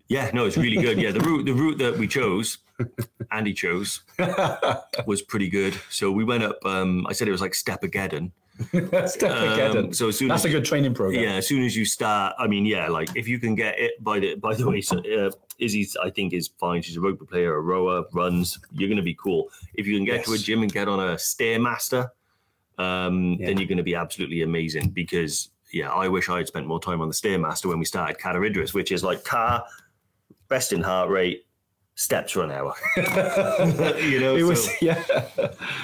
[0.08, 0.98] Yeah, no, it's really good.
[1.00, 2.58] Yeah, the route, the route that we chose,
[3.32, 4.02] Andy chose,
[5.06, 5.74] was pretty good.
[5.90, 6.58] So we went up.
[6.66, 8.32] Um, I said it was like Stepageddon.
[8.60, 9.76] Stepageddon.
[9.86, 11.24] Um, so as soon That's as a good training program.
[11.24, 14.04] yeah, as soon as you start, I mean, yeah, like if you can get it.
[14.04, 16.82] By the by the way, so, uh, Izzy's I think is fine.
[16.82, 18.60] She's a rugby player, a rower, runs.
[18.72, 21.00] You're going to be cool if you can get to a gym and get on
[21.00, 22.10] a stairmaster.
[22.78, 23.48] Um, Yeah.
[23.48, 26.80] then you're going to be absolutely amazing because yeah, I wish I had spent more
[26.80, 29.64] time on the stairmaster when we started Cader Idris, which is like car,
[30.48, 31.46] best in heart rate,
[31.96, 32.74] steps per an hour.
[32.98, 35.04] you know, It was so- yeah.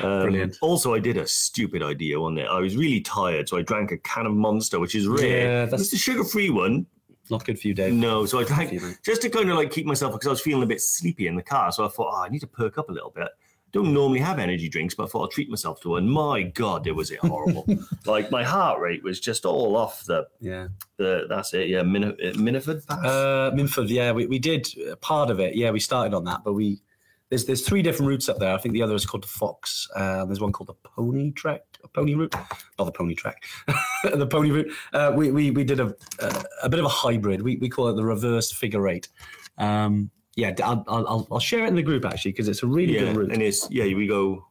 [0.02, 0.58] um, Brilliant.
[0.62, 2.48] Also, I did a stupid idea on it.
[2.48, 5.42] I was really tired, so I drank a can of Monster, which is rare.
[5.42, 6.86] Yeah, that's- It's the sugar-free one.
[7.30, 7.92] Not good for you, Dave.
[7.94, 8.72] No, so I drank
[9.04, 11.36] just to kind of like keep myself because I was feeling a bit sleepy in
[11.36, 11.72] the car.
[11.72, 13.30] So I thought, oh, I need to perk up a little bit.
[13.72, 16.08] Don't normally have energy drinks, but I thought I'll treat myself to one.
[16.08, 17.68] My God, it was it horrible.
[18.06, 20.68] like my heart rate was just all off the Yeah.
[20.98, 21.26] the.
[21.28, 21.68] That's it.
[21.68, 23.04] Yeah, Min- uh, Minffordd Pass.
[23.06, 24.68] Uh, Minffordd, yeah, we, we did
[25.02, 25.56] part of it.
[25.56, 26.82] Yeah, we started on that, but we
[27.30, 28.54] there's there's three different routes up there.
[28.54, 29.90] I think the other is called the Fox.
[29.96, 32.34] Uh, there's one called the Pony Trek, Pony Route,
[32.80, 33.44] not the Pony Track,
[34.04, 34.72] the Pony Route.
[34.94, 37.42] Uh, we, we we did a, a a bit of a hybrid.
[37.42, 39.10] We we call it the reverse figure eight.
[39.58, 42.96] Um, yeah, I'll, I'll I'll share it in the group actually because it's a really
[42.96, 43.32] yeah, good route.
[43.32, 43.86] and it's yeah.
[43.86, 44.46] We go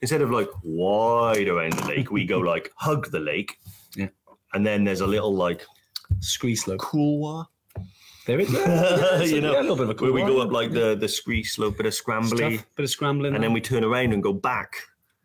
[0.00, 3.58] instead of like wide around the lake, we go like hug the lake.
[3.96, 4.08] Yeah.
[4.52, 5.64] and then there's a little like
[6.20, 6.80] Scree slope.
[6.80, 7.46] couloir.
[8.26, 10.52] There is, yeah, you know, yeah, a little bit of a where we go up
[10.52, 13.60] like the the scree slope, bit of scrambly, stuff, bit of scrambling, and then we
[13.60, 14.76] turn around and go back.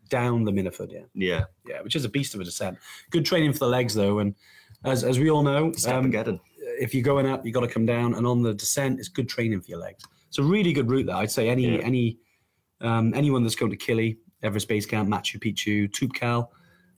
[0.09, 0.91] down the Minffordd.
[0.91, 1.01] Yeah.
[1.13, 2.77] Yeah, yeah, which is a beast of a descent.
[3.09, 4.35] Good training for the legs though, and
[4.85, 6.11] as as we all know, um.
[6.83, 9.29] If you're going up, you've got to come down, and on the descent, it's good
[9.29, 10.03] training for your legs.
[10.27, 11.05] It's a really good route.
[11.05, 11.83] There, I'd say any Yeah.
[11.83, 12.17] any
[12.81, 16.49] um, anyone that's going to Killy, Everest Base Camp, Machu Picchu, Toubkal,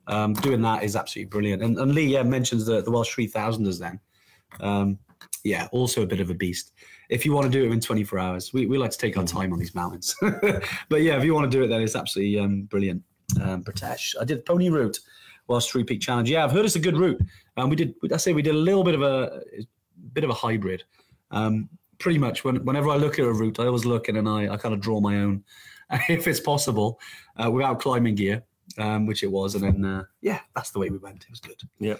[0.08, 1.62] um, doing that is absolutely brilliant.
[1.62, 3.78] And, and Lee yeah, mentions the the Welsh three thousanders.
[3.78, 4.00] Then,
[4.60, 4.98] um,
[5.44, 6.72] yeah, also a bit of a beast.
[7.10, 9.24] If you want to do it in 24 hours, we, we like to take our
[9.26, 10.16] time on these mountains.
[10.90, 13.04] but yeah, if you want to do it, then it's absolutely um, brilliant.
[13.40, 14.98] Um, Pratesh, I did Pony Route,
[15.48, 16.32] Welsh Three Peak Challenge.
[16.32, 17.22] Yeah, I've heard it's a good route.
[17.58, 19.40] Um, we did, I say, we did a little bit of a
[20.16, 20.84] bit of a hybrid.
[21.30, 24.28] Um, pretty much, when, whenever I look at a route, I always look in and
[24.28, 25.44] I, I kind of draw my own,
[26.10, 27.00] if it's possible,
[27.38, 28.44] uh, without climbing gear,
[28.80, 29.54] um, which it was.
[29.54, 31.24] And then, uh, yeah, that's the way we went.
[31.24, 31.62] It was good.
[31.80, 31.98] Yeah.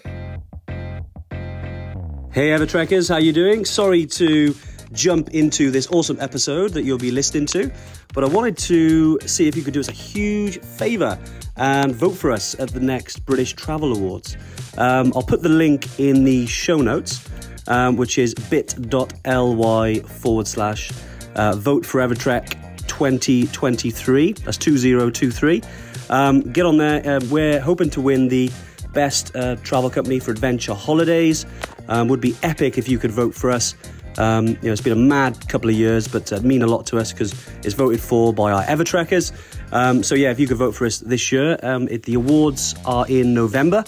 [2.32, 3.64] Hey Evertrekkers, how are you doing?
[3.64, 4.54] Sorry to
[4.92, 7.72] jump into this awesome episode that you'll be listening to,
[8.12, 11.18] but I wanted to see if you could do us a huge favour
[11.56, 14.36] and vote for us at the next British Travel Awards.
[14.76, 17.26] Um, I'll put the link in the show notes,
[17.68, 20.92] um, which is bit.ly forward slash
[21.34, 24.32] uh, vote for Evertrek 2023.
[24.32, 25.62] That's 2023.
[26.08, 27.16] Um, get on there.
[27.16, 28.50] Uh, we're hoping to win the
[28.92, 31.46] best uh, travel company for adventure holidays.
[31.88, 33.74] Um, would be epic if you could vote for us.
[34.18, 36.86] Um, you know, it's been a mad couple of years, but uh, mean a lot
[36.86, 39.32] to us because it's voted for by our Evertrekkers.
[39.72, 42.74] Um, so yeah, if you could vote for us this year, um, it, the awards
[42.84, 43.84] are in November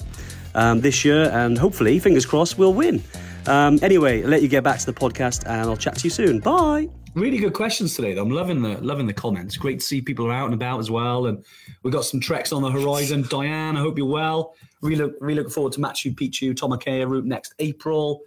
[0.55, 3.03] um, this year, and hopefully, fingers crossed, we'll win.
[3.49, 6.11] Um, anyway, I'll let you get back to the podcast, and I'll chat to you
[6.11, 6.41] soon.
[6.41, 6.89] Bye.
[7.15, 8.15] Really good questions today.
[8.15, 8.23] Though.
[8.23, 9.57] I'm loving the loving the comments.
[9.57, 11.27] Great to see people are out and about as well.
[11.27, 11.45] And
[11.83, 13.25] we've got some treks on the horizon.
[13.29, 14.55] Diane, I hope you're well.
[14.83, 18.21] Really look really looking forward to Machu Picchu, Tomakea route next April.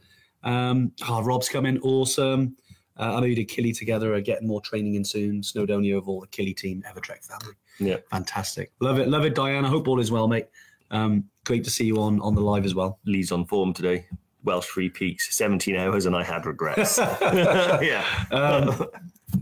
[0.44, 2.58] Um, oh, Rob's coming, awesome.
[3.00, 5.42] Uh, I know you did Killy together, are getting more training in soon.
[5.42, 7.56] Snowdonia of all the Killy team, Evertrek family.
[7.80, 7.98] Yeah.
[8.10, 8.72] Fantastic.
[8.80, 9.64] Love it, love it, Diane.
[9.64, 10.48] I hope all is well, mate.
[10.90, 13.00] Um, great to see you on on the live as well.
[13.06, 14.08] Lee's on form today.
[14.43, 16.97] Welsh Three Peaks, 17 hours, and I had regrets.
[17.21, 18.06] yeah.
[18.32, 18.88] Um,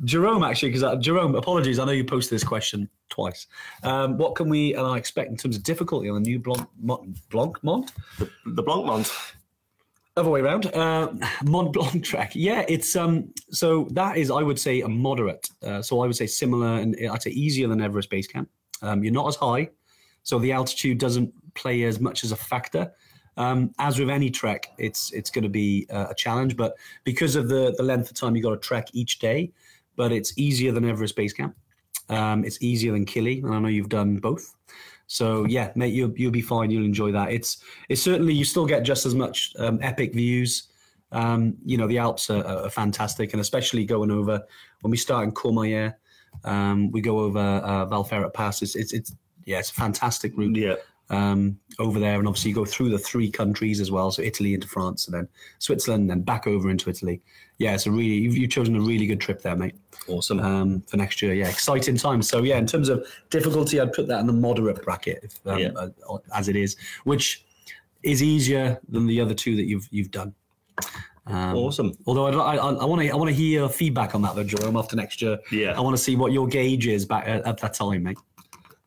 [0.04, 3.48] Jerome, actually, because uh, Jerome, apologies, I know you posted this question twice.
[3.84, 6.68] Um, what can we and I expect in terms of difficulty on the new Blanc
[6.82, 7.92] Mont, Blanc Mont?
[8.18, 9.12] the, the Blancmont.
[10.16, 11.12] Other way around, uh,
[11.46, 12.32] Mont Blanc track.
[12.36, 13.34] Yeah, it's um.
[13.52, 15.50] So that is, I would say, a moderate.
[15.64, 18.50] Uh, so I would say similar, and I'd say easier than Everest Base Camp.
[18.82, 19.70] Um, you're not as high,
[20.24, 22.92] so the altitude doesn't play as much as a factor.
[23.40, 26.76] Um, as with any trek, it's it's going to be uh, a challenge, but
[27.06, 29.52] because of the the length of time you got to trek each day,
[29.96, 31.56] but it's easier than Everest Base Camp.
[32.10, 34.56] Um, it's easier than Killy, and I know you've done both.
[35.08, 36.70] So yeah, mate, you'll you'll be fine.
[36.70, 37.32] You'll enjoy that.
[37.32, 40.68] It's it's certainly you still get just as much um, epic views.
[41.14, 44.44] Um, you know the Alps are, are fantastic, and especially going over
[44.82, 45.96] when we start in Courmayeur,
[46.44, 48.62] um, we go over uh, Val Ferret Pass.
[48.62, 50.58] It's, it's it's yeah, it's a fantastic route.
[50.58, 50.76] Yeah.
[51.10, 54.54] Um, over there, and obviously you go through the three countries as well, so Italy
[54.54, 55.28] into France, and then
[55.60, 57.22] Switzerland, and then back over into Italy.
[57.58, 59.76] Yeah, it's a really you've, you've chosen a really good trip there, mate.
[60.08, 60.40] Awesome.
[60.40, 62.30] Um, for next year, yeah, exciting times.
[62.30, 65.60] So yeah, in terms of difficulty, I'd put that in the moderate bracket, if, um,
[65.60, 65.70] Yeah.
[65.76, 67.44] uh, as it is, which
[68.04, 70.34] is easier than the other two that you've you've done.
[71.28, 71.96] Um, awesome.
[72.08, 74.44] Although I, I, I want to, I want to hear your feedback on that, though,
[74.44, 74.76] Jerome.
[74.78, 75.78] After next year, Yeah.
[75.78, 78.18] I want to see what your gauge is back at, at that time, mate.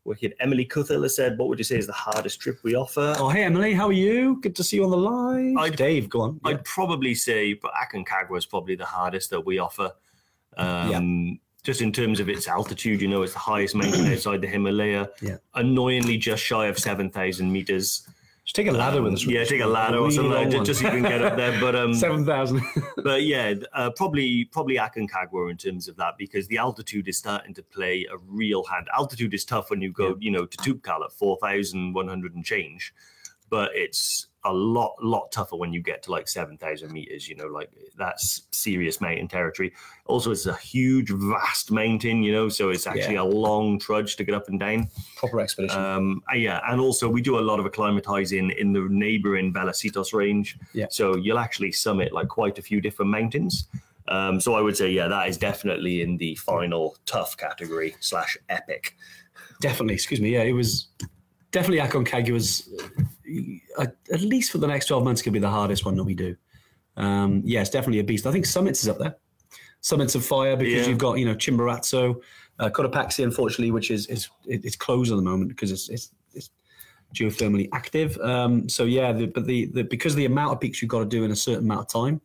[0.05, 0.35] Wicked.
[0.41, 3.29] Emily Cuthell has said, "What would you say is the hardest trip we offer?" Oh,
[3.29, 4.41] hey Emily, how are you?
[4.41, 5.57] Good to see you on the line.
[5.57, 6.41] I'd- Dave, go on.
[6.45, 9.93] I'd probably say, but Aconcagua is probably the hardest that we offer.
[10.57, 14.49] Um, Just in terms of its altitude, you know, it's the highest mountain outside the
[14.49, 15.09] Himalaya.
[15.21, 15.37] Yeah.
[15.55, 18.09] Annoyingly, just shy of seven thousand meters.
[18.45, 19.25] Just take a ladder with us.
[19.25, 21.61] Yeah, take a ladder or something like long just so you can get up there.
[21.61, 22.63] But um, Seven thousand.
[23.05, 27.55] but yeah, uh, probably probably Aconcagua in terms of that because the altitude is starting
[27.55, 28.89] to play a real hand.
[28.97, 32.35] Altitude is tough when you go, you know, to Toubkal at four thousand one hundred
[32.35, 32.93] and change,
[33.49, 37.29] but it's a lot lot tougher when you get to like seven thousand meters.
[37.29, 39.73] You know, like that's serious mountain territory.
[40.07, 42.23] Also, it's a huge, vast mountain.
[42.23, 43.23] You know, so it's actually Yeah.
[43.23, 44.89] a long trudge to get up and down.
[45.17, 45.79] Proper expedition.
[45.81, 50.13] Um, uh, yeah, and also we do a lot of acclimatizing in the neighboring Vallecitos
[50.13, 50.59] range.
[50.75, 50.87] Yeah.
[50.91, 53.69] So you'll actually summit like quite a few different mountains.
[54.09, 58.37] Um, so I would say, yeah, that is definitely in the final tough category slash
[58.49, 58.97] epic.
[59.61, 59.95] definitely.
[59.95, 60.31] Excuse me.
[60.31, 60.89] Yeah, it was
[61.53, 63.03] definitely Aconcagua was uh,
[64.11, 66.37] at least for the next twelve months could be the hardest one that we do.
[66.97, 68.27] Um, yeah, it's definitely a beast.
[68.27, 69.17] I think Summits is up there.
[69.81, 70.89] Summits of Fire because Yeah.
[70.89, 72.21] you've got you know Chimborazo,
[72.59, 76.51] uh, Cotopaxi, unfortunately, which is is it's closed at the moment because it's it's, it's
[77.15, 78.17] geothermally active.
[78.19, 81.01] Um, so yeah, the, but the, the because of the amount of peaks you've got
[81.01, 82.21] to do in a certain amount of time,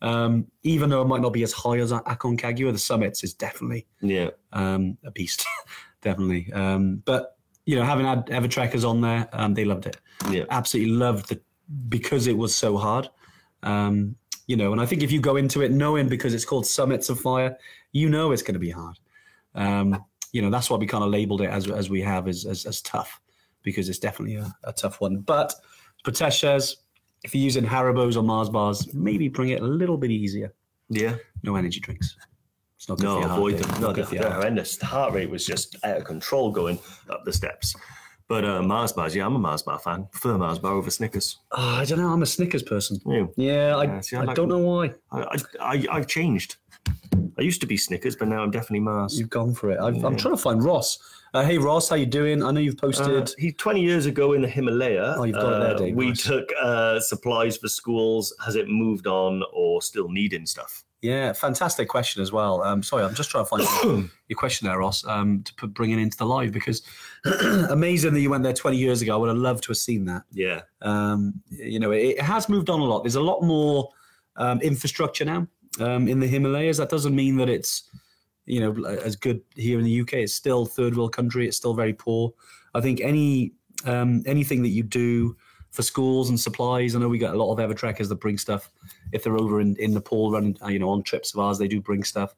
[0.00, 3.86] um, even though it might not be as high as Aconcagua, the summits is definitely
[4.00, 4.30] Yeah.
[4.52, 5.44] um, a beast,
[6.02, 6.52] definitely.
[6.52, 9.96] Um, but you know, having had Evertrekkers on there, um, they loved it.
[10.30, 10.44] Yeah.
[10.50, 11.42] Absolutely loved it
[11.88, 13.08] because it was so hard.
[13.62, 16.66] Um, you know, and I think if you go into it knowing because it's called
[16.66, 17.56] Summits of Fire,
[17.92, 18.98] you know it's going to be hard.
[19.54, 22.46] Um, you know, that's why we kind of labeled it as as we have as
[22.46, 23.20] as, as tough
[23.62, 25.18] because it's definitely a, a tough one.
[25.18, 25.54] But
[26.04, 26.76] Pratesh says
[27.22, 30.52] if you're using Haribos or Mars bars, maybe bring it a little bit easier.
[30.88, 31.16] Yeah.
[31.42, 32.16] No energy drinks.
[32.82, 33.68] It's not good No, for your avoid Dave.
[33.68, 33.80] them.
[33.80, 34.76] No, they're, they're horrendous.
[34.76, 37.76] The heart rate was just out of control going up the steps.
[38.26, 40.08] But uh, Mars bars, yeah, I'm a Mars bar fan.
[40.10, 41.38] Prefer Mars bar over Snickers.
[41.52, 42.08] Oh, I don't know.
[42.12, 42.98] I'm a Snickers person.
[43.06, 43.26] Yeah.
[43.36, 46.56] Yeah, I, Yeah, see, I I like don't know why I, I, I, I've changed.
[47.38, 49.16] I used to be Snickers, but now I'm definitely Mars.
[49.16, 49.78] you've gone for it.
[49.78, 50.98] I've, I'm trying to find Ross.
[51.34, 52.42] Uh, hey Ross, how you doing?
[52.42, 53.28] I know you've posted.
[53.28, 55.14] Uh, he 20 years ago in the Himalaya.
[55.16, 55.94] Oh, you've got it there, uh, Dave.
[55.94, 56.24] We Nice.
[56.24, 58.34] took uh, supplies for schools.
[58.44, 60.82] Has it moved on or still needing stuff?
[61.02, 62.62] Yeah, fantastic question as well.
[62.62, 65.90] Um, sorry, I'm just trying to find your, question there, Ross, um, to put, bring
[65.90, 66.82] it into the live because
[67.70, 69.14] amazing that you went there 20 years ago.
[69.14, 70.22] I would have loved to have seen that.
[70.30, 70.62] Yeah.
[70.80, 73.02] Um, you know, it, it has moved on a lot.
[73.02, 73.90] There's a lot more
[74.36, 75.48] um, infrastructure now
[75.80, 76.76] um, in the Himalayas.
[76.76, 77.90] That doesn't mean that it's,
[78.46, 80.14] you know, as good here in the UK.
[80.14, 81.48] It's still third world country.
[81.48, 82.32] It's still very poor.
[82.74, 83.54] I think any
[83.86, 85.36] um, anything that you do
[85.72, 86.94] for schools and supplies.
[86.94, 88.70] I know we got a lot of Evertrekkers that bring stuff.
[89.12, 91.68] If they're over in, in Nepal running, uh, you know, on trips of ours, they
[91.68, 92.34] do bring stuff.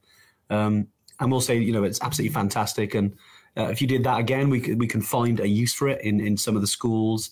[0.51, 0.89] Um,
[1.21, 2.95] and we'll say, you know, it's absolutely fantastic.
[2.95, 3.15] And
[3.57, 6.03] uh, if you did that again, we could, we can find a use for it
[6.03, 7.31] in, in some of the schools,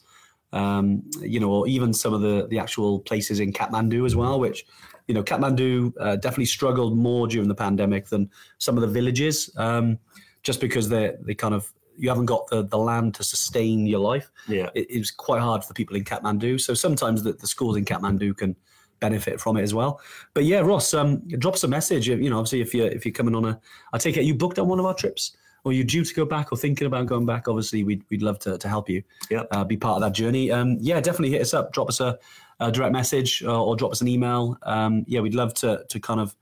[0.52, 4.38] um, you know, or even some of the, the actual places in Kathmandu as well,
[4.38, 4.64] which,
[5.08, 9.50] you know, Kathmandu uh, definitely struggled more during the pandemic than some of the villages,
[9.56, 9.98] um,
[10.44, 14.00] just because they they kind of you haven't got the, the land to sustain your
[14.00, 14.30] life.
[14.48, 14.70] Yeah.
[14.74, 16.60] It, it was quite hard for the people in Kathmandu.
[16.60, 18.56] So sometimes the, the schools in Kathmandu can
[19.02, 20.00] benefit from it as well.
[20.32, 22.08] But yeah, Ross, um, drop us a message.
[22.08, 23.60] You know, obviously if you're if you're coming on a,
[23.92, 26.24] I take it you booked on one of our trips, or you're due to go
[26.24, 27.48] back, or thinking about going back.
[27.48, 29.02] Obviously, we'd we'd love to, to help you.
[29.30, 29.48] Yep.
[29.50, 30.50] Uh, be part of that journey.
[30.50, 31.72] Um, yeah, definitely hit us up.
[31.72, 32.18] Drop us a,
[32.60, 34.56] a direct message or, or drop us an email.
[34.62, 36.34] Um, yeah, we'd love to to kind of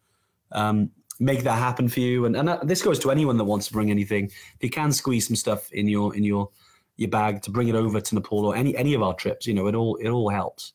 [0.52, 2.24] um, make that happen for you.
[2.26, 4.26] And and that, this goes to anyone that wants to bring anything.
[4.26, 6.50] If you can squeeze some stuff in your in your
[6.96, 9.54] your bag to bring it over to Nepal or any any of our trips, you
[9.54, 10.74] know, it all it all helps.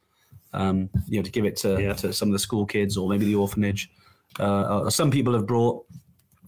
[0.56, 1.94] Um, you know, to give it to, Yeah.
[1.94, 3.90] to some of the school kids or maybe the orphanage.
[4.40, 5.86] Uh, uh, some people have brought,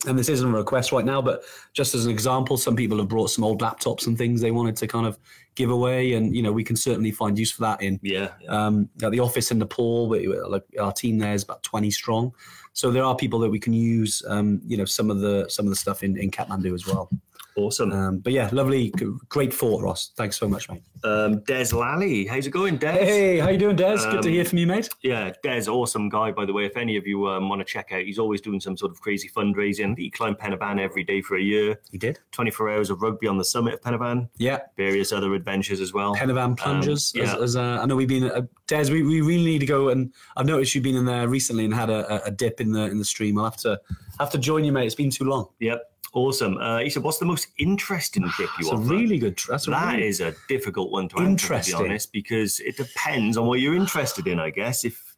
[0.08, 1.44] and this isn't a request right now, but
[1.74, 4.76] just as an example, some people have brought some old laptops and things they wanted
[4.78, 5.18] to kind of
[5.56, 8.30] give away, and you know, we can certainly find use for that in Yeah.
[8.42, 8.50] yeah.
[8.68, 10.08] um, at the office in Nepal.
[10.10, 12.32] We, we- like our team there is about twenty strong,
[12.74, 14.22] so there are people that we can use.
[14.28, 17.10] Um, you know, some of the some of the stuff in, in Kathmandu as well.
[17.56, 17.92] Awesome.
[17.92, 18.94] Um, but yeah, lovely,
[19.30, 20.12] great thought, Ross.
[20.16, 20.84] Thanks so much, mate.
[21.04, 22.92] Um, Des Lally, how's it going, Des?
[22.92, 23.98] Hey, how you doing, Des?
[23.98, 24.90] Good to Um, hear from you, mate.
[25.02, 26.66] Yeah, Des, awesome guy, by the way.
[26.66, 29.02] If any of you um, want to check out, he's always doing some sort of
[29.02, 29.98] crazy fundraising.
[29.98, 32.20] He climbed Pen y Fan every day for a year, He did.
[32.32, 35.82] 24 hours of rugby on the summit of Pen y Fan, Yeah, various other adventures
[35.82, 36.14] as well.
[36.14, 37.12] Pen y Fan plungers.
[37.16, 37.36] Um, yeah.
[37.36, 38.30] as, as, uh, I know we've been.
[38.32, 41.28] Uh, Des, we, we really need to go and I've noticed you've been in there
[41.30, 43.38] recently and had a- a dip in the in the stream.
[43.38, 43.80] I'll have to
[44.20, 44.88] have to join you, mate.
[44.88, 45.48] It's been too long.
[45.60, 46.58] Yep, awesome.
[46.58, 49.40] Uh, said, "What's the most interesting tip you That's a really good.
[49.48, 53.38] That's That really, is a difficult one to answer, to be honest, because it depends
[53.38, 54.40] on what you're interested in.
[54.40, 55.16] I guess if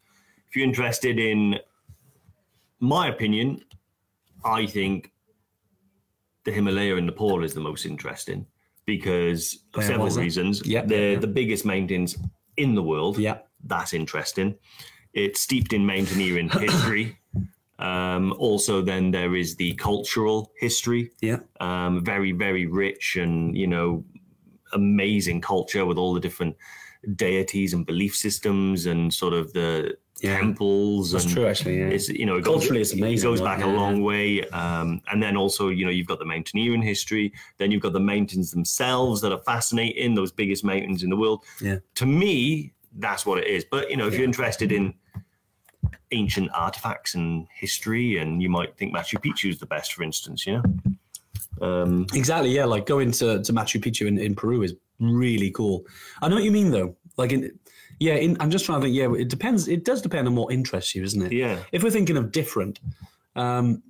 [0.47, 1.59] if you're interested in,
[2.79, 3.63] my opinion,
[4.43, 5.11] I think
[6.43, 8.45] the Himalaya in Nepal is the most interesting
[8.85, 10.65] because of Yeah, several reasons.
[10.65, 11.19] Yeah, they're yeah.
[11.19, 12.17] the biggest mountains
[12.57, 13.17] in the world.
[13.17, 13.39] Yeah.
[13.65, 14.55] that's interesting.
[15.13, 17.17] It's steeped in mountaineering history.
[17.79, 21.39] Um, also, then there is the cultural history Yeah.
[21.61, 24.03] um, very very rich and you know
[24.73, 26.55] amazing culture with all the different
[27.15, 30.37] deities and belief systems and sort of the Yeah.
[30.37, 31.79] temples That's and true, actually.
[31.79, 31.87] Yeah.
[31.95, 34.43] it's you know it Culturally, goes, it's amazing, it goes back Yeah, a long way
[34.49, 38.01] um, and then also you know you've got the mountaineering history then you've got the
[38.01, 41.77] mountains themselves that are fascinating those biggest mountains in the world Yeah.
[41.95, 44.93] to me that's what it is but you know if you're interested in
[46.11, 50.45] ancient artifacts and history and you might think Machu Picchu is the best for instance
[50.45, 50.63] you know
[51.61, 52.51] um, Exactly.
[52.51, 52.65] Yeah.
[52.65, 55.85] Like going to, to Machu Picchu in, in Peru is really cool.
[56.21, 56.95] I know what you mean though.
[57.17, 57.57] Like in,
[57.99, 58.95] yeah, in, I'm just trying to think.
[58.95, 59.67] Yeah, it depends.
[59.67, 61.31] It does depend on what interests you, isn't it?
[61.33, 62.79] yeah If we're thinking of different,
[63.35, 63.83] um,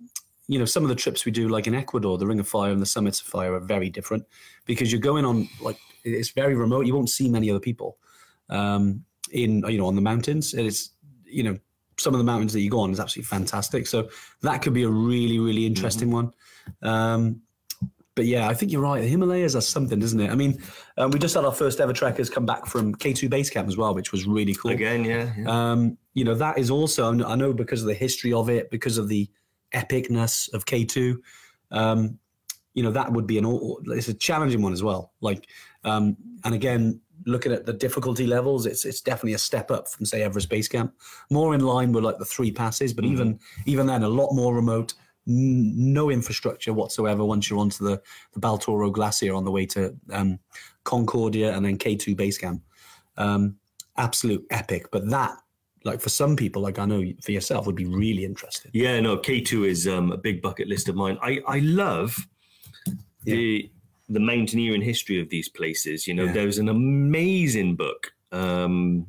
[0.47, 2.71] you know, some of the trips we do, like in Ecuador, the Ring of Fire
[2.71, 4.25] and the Summits of Fire are very different
[4.65, 6.87] because you're going on like it's very remote.
[6.87, 7.97] You won't see many other people
[8.49, 10.55] um, in you know on the mountains.
[10.55, 10.89] It is
[11.23, 11.59] you know
[11.99, 13.87] some of the mountains that you go on is absolutely fantastic.
[13.87, 14.09] So
[14.41, 16.31] that could be a really really interesting one.
[16.81, 17.41] Um,
[18.15, 19.01] but yeah, I think you're right.
[19.01, 20.29] The Himalayas are something, isn't it?
[20.29, 20.61] I mean,
[20.97, 23.77] um, we just had our first ever trekkers come back from K2 base camp as
[23.77, 24.71] well, which was really cool.
[24.71, 25.47] again yeah, yeah.
[25.71, 28.97] Um, you know, that is also, I know- because of the history of it, because
[28.97, 29.29] of the
[29.73, 31.15] epicness of K2,
[31.71, 32.19] um,
[32.73, 33.45] you know, that would be an,
[33.85, 35.13] it's a challenging one as well.
[35.21, 35.47] Like,
[35.85, 40.05] um, and again, looking at the difficulty levels, it's, it's definitely a step up from
[40.05, 40.93] say Everest Base Camp,
[41.29, 44.55] more in line with like the three passes, but even, even then a lot more
[44.55, 44.93] remote,
[45.27, 48.01] n- no infrastructure whatsoever once you're onto the,
[48.33, 50.39] the Baltoro Glacier on the way to, um,
[50.83, 52.63] Concordia and then K2 Base Camp.
[53.17, 53.57] Um,
[53.97, 54.87] absolute epic.
[54.91, 55.37] But that,
[55.83, 58.71] like for some people, like I know for yourself, would be really interesting.
[58.73, 61.17] Yeah, no, K2 is um, a big bucket list of mine.
[61.21, 62.27] I, I love
[63.23, 63.69] the
[64.09, 66.07] the mountaineering history of these places.
[66.07, 66.33] You know, Yeah.
[66.33, 68.11] there's an amazing book.
[68.31, 69.05] Um,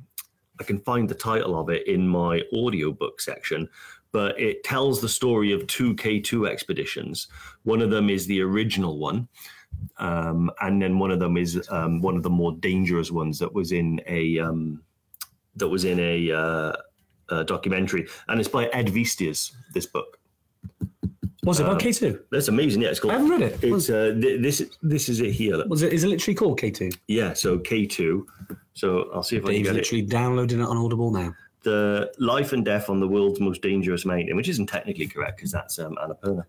[0.61, 3.69] I can find the title of it in my audiobook section,
[4.13, 7.29] but it tells the story of two K2 expeditions.
[7.63, 9.29] One of them is the original one.
[9.99, 13.53] Um, and then one of them is um, one of the more dangerous ones that
[13.55, 14.83] was in a um,
[15.57, 16.73] that was in a, uh,
[17.31, 19.53] a documentary, and it's by Ed Viesturs.
[19.73, 20.19] This book,
[21.45, 22.21] Was it Uh, about K two?
[22.31, 22.83] that's amazing.
[22.83, 23.15] Yeah, it's called.
[23.15, 23.59] I haven't read it.
[23.63, 24.63] It's uh, th- this.
[24.83, 25.65] This is it here.
[25.69, 25.93] Was it?
[25.93, 26.91] Is it literally called K two?
[27.09, 27.33] Yeah.
[27.33, 28.27] So K two.
[28.75, 29.79] So I'll see if I can Dave's get it.
[29.79, 31.35] literally downloading it on Audible now.
[31.63, 35.53] The life and death on the world's most dangerous mountain, which isn't technically correct because
[35.53, 36.45] that's um, Annapurna.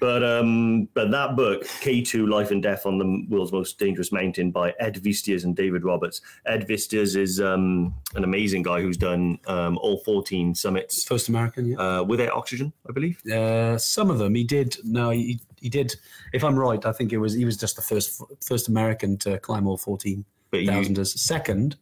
[0.00, 4.10] But um, but that book, K two, Life and Death on the World's Most Dangerous
[4.10, 6.20] Mountain by Ed Viesturs and David Roberts.
[6.46, 11.66] Ed Viesturs is um, an amazing guy who's done um, all fourteen summits First American,
[11.66, 11.76] yeah.
[11.78, 13.24] uh, without oxygen, I believe.
[13.26, 14.76] Uh, some of them he did.
[14.82, 15.94] No, he, he did.
[16.32, 19.38] If I'm right, I think it was he was just the first first American to
[19.38, 21.06] climb all fourteen But you, thousand.
[21.06, 21.76] Second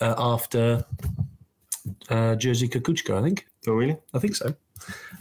[0.00, 0.84] uh, after
[2.08, 3.46] uh, Jerzy Kukuczka, I think.
[3.66, 3.96] oh really?
[4.12, 4.54] I think so.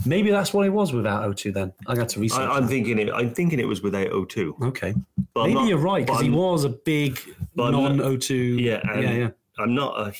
[0.05, 1.73] Maybe that's what it was without O2 then.
[1.87, 2.39] I got to research.
[2.39, 2.69] I, I'm that.
[2.69, 3.09] thinking it.
[3.11, 4.61] I'm thinking it was without O2.
[4.69, 4.93] okay.
[5.33, 7.19] But Maybe not- you're right because he was a big
[7.55, 8.59] but I'm not- non O2.
[8.61, 9.29] Yeah, yeah, yeah.
[9.59, 10.13] I'm not a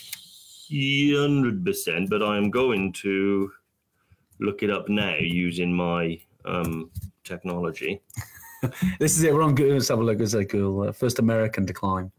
[1.15, 3.51] hundred percent, but I'm going to
[4.39, 6.91] look it up now using my um,
[7.23, 8.01] technology.
[8.99, 9.31] This is it.
[9.31, 9.71] We're on good.
[9.71, 10.19] Let's have a look.
[10.19, 10.81] Like cool.
[10.81, 12.11] Uh, first American climb.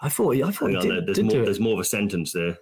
[0.00, 0.34] I thought.
[0.34, 1.44] I thought Hang on, did, there's did more.
[1.44, 2.56] There's more of a sentence there.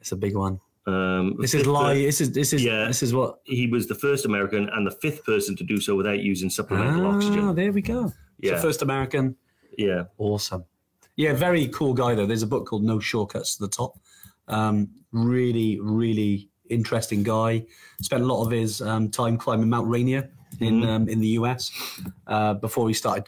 [0.00, 0.58] It's a big one.
[0.92, 1.94] Um, This is lie.
[1.94, 2.86] This is this is Yeah.
[2.86, 3.40] this is what.
[3.44, 7.06] He was the first American and the fifth person to do so without using supplemental
[7.06, 7.54] Ah, oxygen.
[7.54, 8.12] there we go.
[8.40, 9.36] Yeah, So first American.
[9.76, 10.04] yeah.
[10.18, 10.64] Awesome.
[11.16, 12.26] Yeah, very cool guy though.
[12.26, 13.92] There's a book called No Shortcuts to the Top.
[14.46, 17.66] Um, really, really interesting guy.
[18.02, 20.30] Spent a lot of his um, time climbing Mount Rainier
[20.60, 20.86] in Mhm.
[20.88, 21.70] um, in the US
[22.26, 23.24] uh, before he started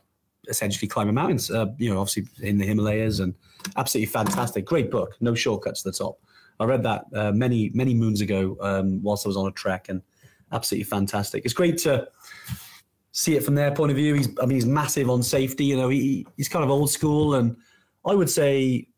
[0.49, 1.51] essentially climbing mountains.
[1.51, 3.35] Uh, you know, obviously in the Himalayas and
[3.77, 4.65] absolutely fantastic.
[4.65, 5.17] Great book.
[5.21, 6.19] No Shortcuts to the Top.
[6.61, 9.89] I read that uh, many many moons ago um, whilst I was on a trek
[9.89, 10.03] and
[10.53, 11.45] absolutely fantastic.
[11.45, 12.09] It's great to
[13.13, 14.15] see it from their point of view.
[14.15, 15.65] He's, I mean, he's massive on safety.
[15.65, 17.57] You know, he, he's kind of old school, and
[18.05, 18.89] I would say,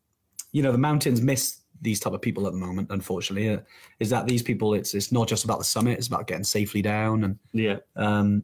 [0.51, 2.89] you know, the mountains miss these type of people at the moment.
[2.91, 3.59] Unfortunately, uh,
[3.99, 4.73] is that these people?
[4.73, 8.43] It's it's not just about the summit; it's about getting safely down, and Yeah, um,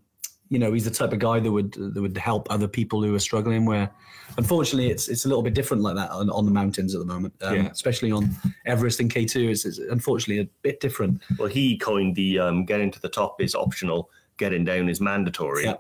[0.50, 3.14] you know, he's the type of guy that would that would help other people who
[3.16, 3.66] are struggling.
[3.66, 3.90] Where,
[4.38, 7.06] unfortunately, it's it's a little bit different like that on, on the mountains at the
[7.06, 7.70] moment, um, Yeah.
[7.70, 8.36] especially on
[8.66, 9.50] Everest and K two.
[9.50, 11.22] It's, it's unfortunately a bit different.
[11.38, 15.66] Well, he coined the um, getting to the top is optional, getting down is mandatory.
[15.66, 15.76] Yeah.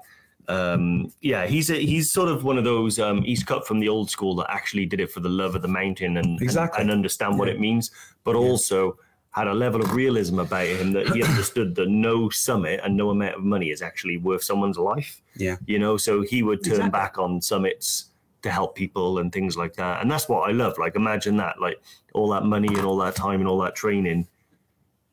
[0.47, 2.97] Um, yeah, he's a, he's sort of one of those.
[2.97, 5.61] Um, he's cut from the old school that actually did it for the love of
[5.61, 6.81] the mountain and Exactly.
[6.81, 7.53] and, and understand what Yeah.
[7.55, 7.91] it means,
[8.23, 8.97] but also
[9.31, 13.09] had a level of realism about him that he understood that no summit and no
[13.11, 15.21] amount of money is actually worth someone's life.
[15.35, 15.57] Yeah.
[15.65, 16.91] You know, so he would turn Exactly.
[16.91, 18.05] back on summits
[18.41, 20.01] to help people and things like that.
[20.01, 20.77] And that's what I love.
[20.77, 21.79] Like imagine that, like
[22.13, 24.27] all that money and all that time and all that training,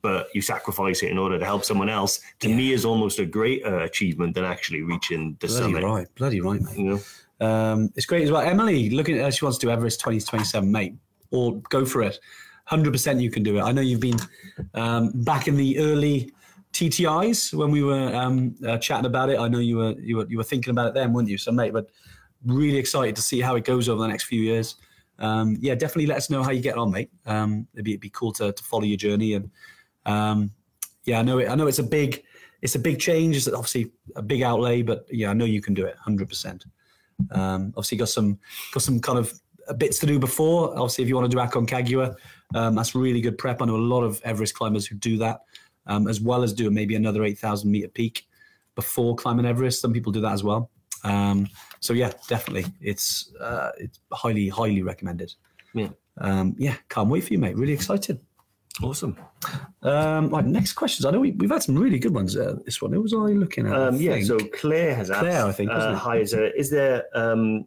[0.00, 2.20] but you sacrifice it in order to help someone else.
[2.40, 5.82] To me, is almost a greater achievement than actually reaching the Bloody summit.
[5.84, 6.78] right, bloody right, mate.
[6.78, 7.00] You know,
[7.46, 8.40] Um, it's great as well.
[8.42, 10.94] Emily, looking at she wants to do Everest 2027, mate,
[11.32, 12.18] or go for it.
[12.70, 13.62] 100% you can do it.
[13.62, 14.18] I know you've been
[14.74, 16.32] um, back in the early
[16.72, 19.38] TTIs when we were um, uh, chatting about it.
[19.38, 21.38] I know you were, you were you were thinking about it then, weren't you?
[21.38, 21.88] So, mate, but
[22.44, 24.76] really excited to see how it goes over the next few years.
[25.18, 27.10] Um, yeah, definitely let us know how you get on, mate.
[27.24, 29.50] Um, it'd, be, it'd be cool to, to follow your journey and
[30.04, 30.50] um,
[31.04, 31.48] yeah, I know it.
[31.48, 32.24] I know it's a big,
[32.62, 33.36] it's a big change.
[33.36, 36.64] It's obviously a big outlay, but yeah, I know you can do it, hundred percent.
[37.30, 38.38] Um, obviously, got some
[38.72, 39.32] got some kind of
[39.78, 40.70] bits to do before.
[40.72, 42.14] Obviously, if you want to do Aconcagua,
[42.54, 43.60] um, that's really good prep.
[43.60, 45.40] I know a lot of Everest climbers who do that,
[45.86, 48.26] um, as well as doing maybe another eight thousand meter peak
[48.74, 49.80] before climbing Everest.
[49.80, 50.70] Some people do that as well.
[51.04, 51.48] Um,
[51.80, 55.34] so yeah, definitely, it's uh, it's highly highly recommended.
[55.74, 55.88] Yeah.
[56.18, 57.56] Um, yeah, can't wait for you, mate.
[57.56, 58.18] Really excited.
[58.82, 59.16] awesome.
[59.82, 61.04] Um, right, next questions.
[61.04, 62.36] I know we, we've had some really good ones.
[62.36, 63.72] Uh, this one, who was I looking at?
[63.74, 65.20] I Um, yeah, so Claire has asked.
[65.20, 67.66] Claire, I think, uh, hi, is there, is there um,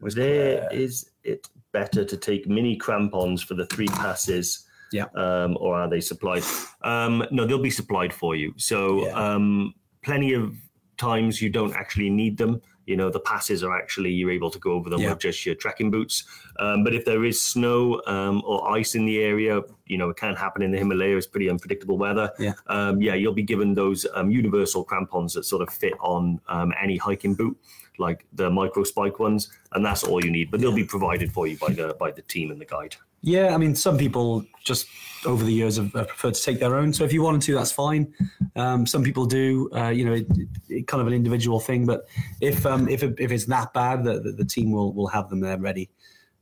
[0.00, 0.80] Was there Claire.
[0.80, 4.66] is it better to take mini crampons for the three passes?
[4.92, 5.06] Yeah.
[5.16, 6.44] Um, or are they supplied?
[6.82, 8.54] Um, no, they'll be supplied for you.
[8.56, 9.34] So Yeah.
[9.34, 10.54] um, plenty of
[10.96, 12.62] times you don't actually need them.
[12.86, 15.10] You know, the passes are actually you're able to go over them Yeah.
[15.10, 16.24] with just your trekking boots.
[16.58, 20.16] Um, but if there is snow um, or ice in the area, you know, it
[20.16, 22.30] can happen in the himalayas pretty unpredictable weather.
[22.38, 22.52] Yeah.
[22.66, 26.72] Um, yeah, you'll be given those um, universal crampons that sort of fit on um,
[26.82, 27.56] any hiking boot,
[27.98, 30.50] like the micro spike ones, and that's all you need.
[30.50, 32.96] But they'll be provided for you by the by the team and the guide.
[33.26, 34.86] Yeah, I mean, some people just
[35.24, 36.92] over the years have, have preferred to take their own.
[36.92, 38.12] So if you wanted to, that's fine.
[38.54, 39.70] Um, some people do.
[39.74, 40.26] Uh, you know, it,
[40.68, 41.86] it, kind of an individual thing.
[41.86, 42.06] But
[42.42, 45.30] if um, if it, if it's that bad, the, the, the team will will have
[45.30, 45.88] them there ready.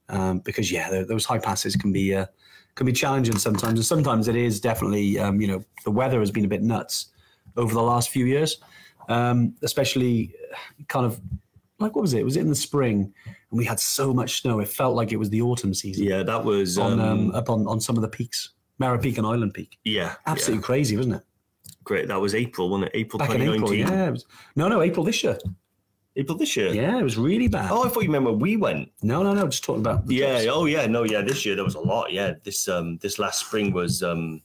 [0.09, 2.27] Um, because yeah, those high passes can be uh,
[2.75, 5.21] can be challenging sometimes, and sometimes it is definitely.
[5.21, 7.13] Um, you know, the weather has been a bit nuts
[7.57, 8.59] over the last few years,
[9.09, 10.57] um, especially uh,
[10.89, 11.21] kind of
[11.83, 12.25] like what was it?
[12.25, 13.13] Was it in the spring?
[13.27, 14.61] And we had so much snow.
[14.61, 17.51] It felt like it was the autumn season Yeah, that was on um, um, up
[17.51, 19.79] on, on some of the peaks, Mera Peak and Island Peak.
[19.85, 21.23] yeah, Absolutely crazy, wasn't it?
[21.85, 22.07] great.
[22.09, 22.99] That was April, wasn't it?
[22.99, 23.81] April Back 2019.
[23.81, 24.07] April, yeah.
[24.09, 24.25] It was,
[24.57, 25.37] no, no, April this year.
[26.15, 26.73] April this year.
[26.73, 27.71] Yeah, it was really bad.
[27.73, 28.91] Oh, I thought you meant when we went.
[29.03, 29.49] No, no, no.
[29.49, 30.09] Just talking about.
[30.11, 30.43] Yeah.
[30.43, 30.47] trips.
[30.53, 30.87] Oh, yeah.
[30.87, 31.23] No, yeah.
[31.23, 32.13] This year there was a lot.
[32.13, 32.35] Yeah.
[32.45, 34.43] This um this last spring was um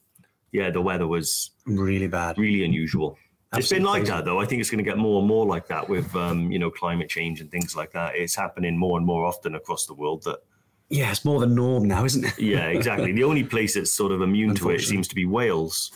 [0.54, 2.38] yeah the weather was really bad.
[2.38, 3.18] really unusual.
[3.56, 4.12] It's been like crazy.
[4.12, 4.40] that though.
[4.40, 6.70] I think it's going to get more and more like that with um you know
[6.70, 8.16] climate change and things like that.
[8.16, 10.24] It's happening more and more often across the world.
[10.24, 10.40] That
[10.90, 12.40] Yeah, it's more the norm now, isn't it?
[12.40, 13.12] yeah, exactly.
[13.14, 15.92] the only place that's sort of immune to it seems to be Wales.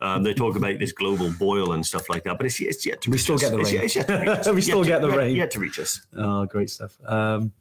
[0.00, 3.00] Um, they talk about this global boil and stuff like that, but it's, it's yet
[3.02, 3.42] to We reach still us.
[3.42, 3.82] get the It's rain.
[3.84, 4.46] it's yet to reach us.
[4.48, 5.36] We Yet still to- get the yet- rain.
[5.36, 6.00] Yet to reach us.
[6.16, 6.98] Oh, great stuff.
[7.06, 7.52] Um,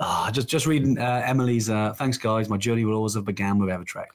[0.00, 1.70] ah, just just reading uh, Emily's.
[1.70, 2.48] Uh, Thanks, guys.
[2.48, 4.06] My journey will always have began with Evertrek.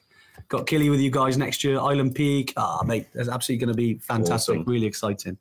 [0.48, 1.78] Got Killy with you guys next year.
[1.78, 2.54] Island Peak.
[2.56, 4.60] Ah, mate, that's absolutely going to be fantastic.
[4.60, 4.72] Awesome.
[4.72, 5.36] Really exciting.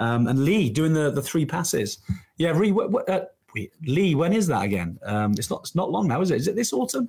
[0.00, 1.98] Um, and Lee doing the the three passes.
[2.38, 4.98] Yeah, Ree, what, what, uh, wait, Lee, when is that again?
[5.04, 6.36] Um, it's not it's not long now, is it?
[6.36, 7.08] Is it this autumn?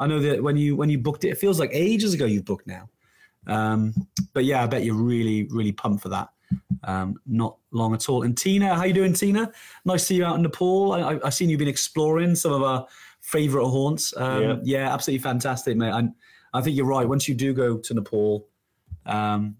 [0.00, 2.44] I know that when you when you booked it, it feels like ages ago you've
[2.46, 2.88] booked now.
[3.46, 3.94] Um,
[4.32, 6.30] but yeah, I bet you're really really pumped for that.
[6.84, 8.22] Um, not long at all.
[8.24, 9.52] And Tina, how you doing, Tina?
[9.84, 10.92] Nice to see you out in Nepal.
[10.92, 12.86] I, I, I've seen you've been exploring some of our
[13.20, 14.12] favourite haunts.
[14.16, 14.56] Um, Yeah.
[14.64, 14.92] yeah.
[14.92, 15.92] absolutely fantastic, mate.
[15.92, 16.12] And
[16.54, 17.08] I think you're right.
[17.08, 18.48] Once you do go to Nepal,
[19.06, 19.56] um,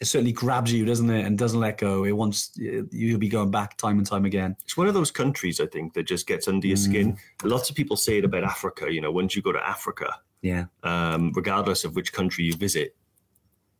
[0.00, 1.24] it certainly grabs you, doesn't it?
[1.24, 2.04] And doesn't let go.
[2.04, 4.54] It wants you'll be going back time and time again.
[4.64, 6.84] It's one of those countries, I think, that just gets under your Mm.
[6.84, 7.18] skin.
[7.42, 8.92] Lots of people say it about Africa.
[8.92, 12.94] You know, once you go to Africa, Yeah, um, regardless of which country you visit,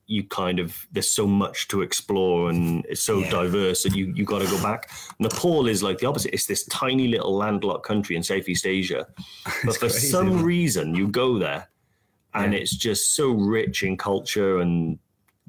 [0.07, 3.29] you kind of there's so much to explore and it's so Yeah.
[3.31, 4.89] diverse that you you got to go back.
[5.19, 6.33] Nepal is like the opposite.
[6.33, 9.07] It's this tiny little landlocked country in Southeast Asia,
[9.67, 11.69] but for crazy, some isn't reason you go there,
[12.37, 12.61] and Yeah.
[12.61, 14.99] it's just so rich in culture and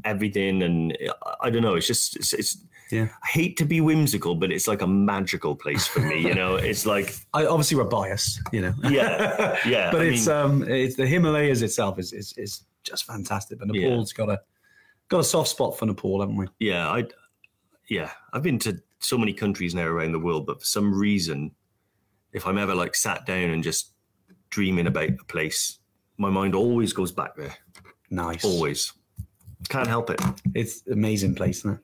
[0.06, 0.64] everything.
[0.64, 0.98] And
[1.42, 1.76] I- don't know.
[1.76, 2.34] It's just it's.
[2.34, 2.58] it's
[2.90, 3.10] Yeah.
[3.22, 6.20] I hate to be whimsical, but it's like a magical place for me.
[6.26, 8.74] You know, it's like I obviously we're biased, you know.
[8.90, 9.92] yeah, yeah.
[9.92, 13.60] but I it's mean- um it's the Himalayas itself is is, is just fantastic.
[13.60, 13.90] But Yeah.
[13.90, 14.40] Nepal's got a
[15.10, 16.48] got a soft spot for Nepal, haven't we?
[16.60, 17.06] yeah, I
[17.90, 21.52] yeah, I've been to so many countries now around the world, but for some reason,
[22.34, 23.94] if I'm ever like sat down and just
[24.50, 25.80] dreaming about a place,
[26.18, 27.56] my mind always goes back there.
[28.10, 28.44] Nice.
[28.46, 28.94] Always.
[29.70, 30.22] Can't help it.
[30.54, 31.80] It's an amazing place, isn't it?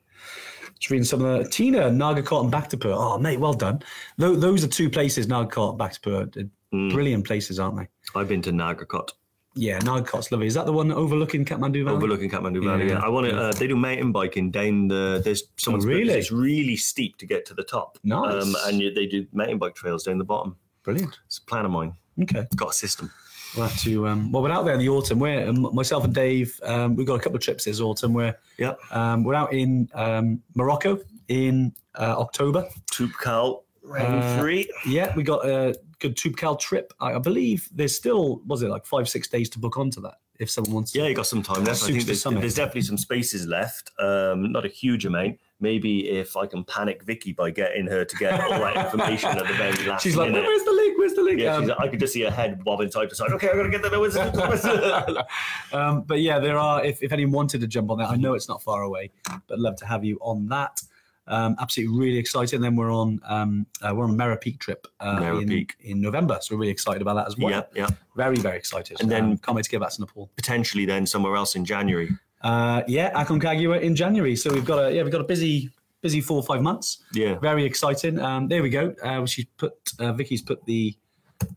[0.78, 2.94] Just reading some of the Tina, Nagarkot, and Bhaktapur.
[2.96, 3.80] Oh, mate, well done.
[4.16, 6.50] Tho- those are two places, Nagarkot and Bhaktapur.
[6.72, 6.92] Mm.
[6.92, 7.88] Brilliant places, aren't they?
[8.14, 9.10] I've been to Nagarkot,
[9.54, 10.46] Yeah, Nagarkot's lovely.
[10.48, 11.96] Is that the one overlooking Kathmandu Valley?
[11.96, 12.86] overlooking Kathmandu Valley.
[12.88, 12.94] Yeah.
[12.94, 13.04] Yeah.
[13.04, 13.36] I want to.
[13.36, 15.20] Uh, they do mountain biking down the.
[15.24, 16.12] There's someone's Oh, really?
[16.14, 17.98] It's really steep to get to the top.
[18.02, 18.42] Nice.
[18.42, 20.56] Um, and you, they do mountain bike trails down the bottom.
[20.82, 21.18] Brilliant.
[21.26, 21.94] It's a plan of mine.
[22.22, 22.46] Okay.
[22.56, 23.10] Got a system.
[23.56, 24.08] We'll have to.
[24.08, 25.18] Um, well, we're out there in the autumn.
[25.20, 26.58] We're um, myself and Dave.
[26.64, 28.12] Um, we've got a couple of trips this autumn.
[28.12, 28.74] Where Yeah.
[28.90, 30.98] um, we're out in um, Morocco
[31.28, 32.66] in uh, October.
[32.92, 34.68] Toubkal round Uh, three.
[34.86, 36.92] Yeah, we got a good Toubkal trip.
[37.00, 40.14] I, I believe there's still was it like five six days to book onto that
[40.40, 40.90] if someone wants.
[40.92, 40.98] to.
[40.98, 41.84] Yeah, you got some time left.
[41.84, 42.40] I think there's, summit.
[42.40, 43.92] there's definitely some spaces left.
[44.00, 45.38] Um, not a huge amount.
[45.60, 49.46] Maybe if I can panic Vicky by getting her to get all that information at
[49.46, 50.44] the very last She's like, minute.
[50.44, 50.93] where's the link?
[51.04, 51.38] Where's the link?
[51.38, 53.30] yeah, Um, she's, I could just see her head bobbing side to side.
[53.32, 55.26] Okay, I'm gonna get that.
[55.74, 56.82] um, but yeah, there are.
[56.82, 59.10] If, if anyone wanted to jump on that, I know it's not far away,
[59.46, 60.80] but love to have you on that.
[61.26, 62.54] Um, absolutely, really excited.
[62.54, 65.48] And then we're on um, uh, we're on a Mera Peak trip uh, Mera in,
[65.48, 65.74] Peak.
[65.80, 67.50] in November, so we're really excited about that as well.
[67.50, 67.88] yeah, yeah.
[68.16, 68.98] Very very excited.
[69.02, 70.30] And then- um, can't wait to get back to Nepal.
[70.36, 72.08] Potentially then somewhere else in January.
[72.40, 74.36] Uh, yeah, Aconcagua in January.
[74.36, 75.68] So we've got a yeah we've got a busy
[76.04, 77.02] busy four or five months.
[77.14, 77.38] Yeah.
[77.38, 78.20] Very exciting.
[78.20, 78.94] Um, there we go.
[79.02, 80.94] Uh, she's put uh, Vicky's put the.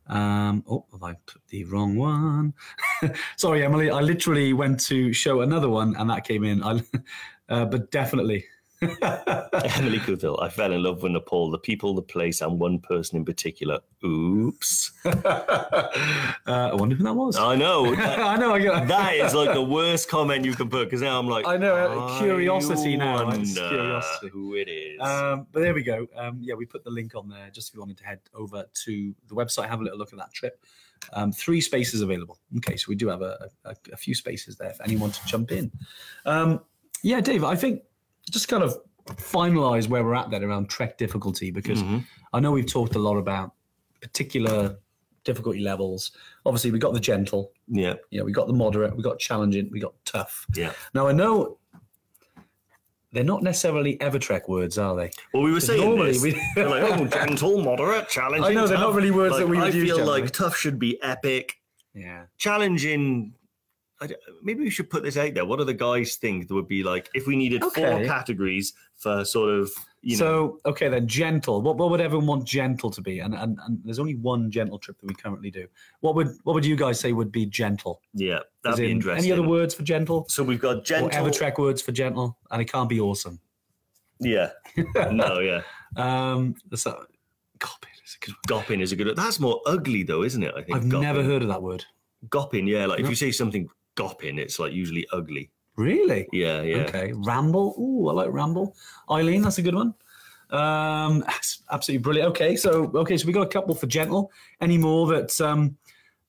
[0.07, 2.53] Um, oh, have I put the wrong one?
[3.35, 3.91] Sorry, Emily.
[3.91, 6.63] I literally went to show another one, and that came in.
[6.63, 6.81] I,
[7.49, 8.45] uh, but definitely.
[8.81, 13.17] Emily Couthil, I fell in love with Nepal, the people, the place, and one person
[13.17, 13.79] in particular.
[14.05, 14.91] Oops.
[15.05, 15.89] uh,
[16.45, 17.37] I wonder who that was.
[17.37, 17.93] I know.
[17.95, 18.53] I know.
[18.53, 21.47] I get that is like the worst comment you can put because now I'm like,
[21.47, 24.29] I know, uh, curiosity now, curiosity.
[24.29, 25.01] Who it is?
[25.01, 26.07] Um, but there we go.
[26.15, 28.65] Um, yeah, we put the link on there just if you wanted to head over
[28.85, 30.63] to the website, have a little look at that trip.
[31.13, 32.39] Um, three spaces available.
[32.57, 35.51] Okay, so we do have a, a, a few spaces there for anyone to jump
[35.51, 35.71] in.
[36.25, 36.61] Um,
[37.03, 37.81] yeah, Dave, I think
[38.31, 42.03] just kind of finalize where we're at then around trek difficulty because Mhm.
[42.33, 43.53] I know we've talked a lot about
[44.01, 44.77] particular
[45.23, 46.11] difficulty levels.
[46.45, 49.69] Obviously, we got the gentle, yeah, you know, we got the moderate, we got challenging,
[49.71, 50.45] we got tough.
[50.55, 50.73] yeah.
[50.93, 51.57] Now I know
[53.13, 55.09] they're not necessarily Evertrek words, are they?
[55.33, 56.21] Well, we were saying normally this.
[56.21, 58.43] we- They're like, oh, gentle, moderate, challenging.
[58.43, 60.21] I know, they're not really words that Like, we would I use feel generally.
[60.23, 61.59] like tough should be epic,
[61.93, 62.25] Yeah.
[62.37, 63.33] challenging.
[63.99, 64.09] I
[64.43, 65.45] maybe we should put this out there.
[65.45, 69.25] What do the guys think that would be like if we needed four categories for
[69.25, 69.71] sort of
[70.01, 70.19] you know?
[70.19, 71.61] so okay then gentle.
[71.61, 73.19] What what would everyone want gentle to be?
[73.19, 75.67] And, and and there's only one gentle trip that we currently do.
[76.01, 78.01] What would what would you guys say would be gentle?
[78.13, 79.31] yeah, As that'd be in, interesting.
[79.31, 80.25] Any other words for gentle?
[80.29, 81.09] So we've got Or gentle.
[81.09, 82.37] Evertrek words for gentle?
[82.51, 83.39] And it can't be awesome.
[84.19, 84.51] Yeah.
[85.11, 85.61] no, yeah.
[85.95, 87.03] Um so
[87.59, 88.41] Goppin is a good one.
[88.47, 89.15] Gopping is a good.
[89.15, 90.53] That's more ugly though, isn't it?
[90.55, 90.75] I think.
[90.77, 91.01] I've gopping.
[91.01, 91.83] never heard of that word.
[92.29, 92.85] Gopping, yeah.
[92.85, 93.67] Like if you say something
[93.97, 95.49] gopping, it's like usually ugly.
[95.75, 96.27] Really?
[96.31, 96.77] Yeah, yeah.
[96.83, 97.11] Okay.
[97.13, 97.75] Ramble.
[97.77, 98.75] Ooh, I like ramble.
[99.11, 99.93] Eileen, that's a good one.
[100.51, 102.29] Um, that's absolutely brilliant.
[102.29, 104.31] Okay, so okay, so we got a couple for gentle.
[104.61, 105.75] Any more that um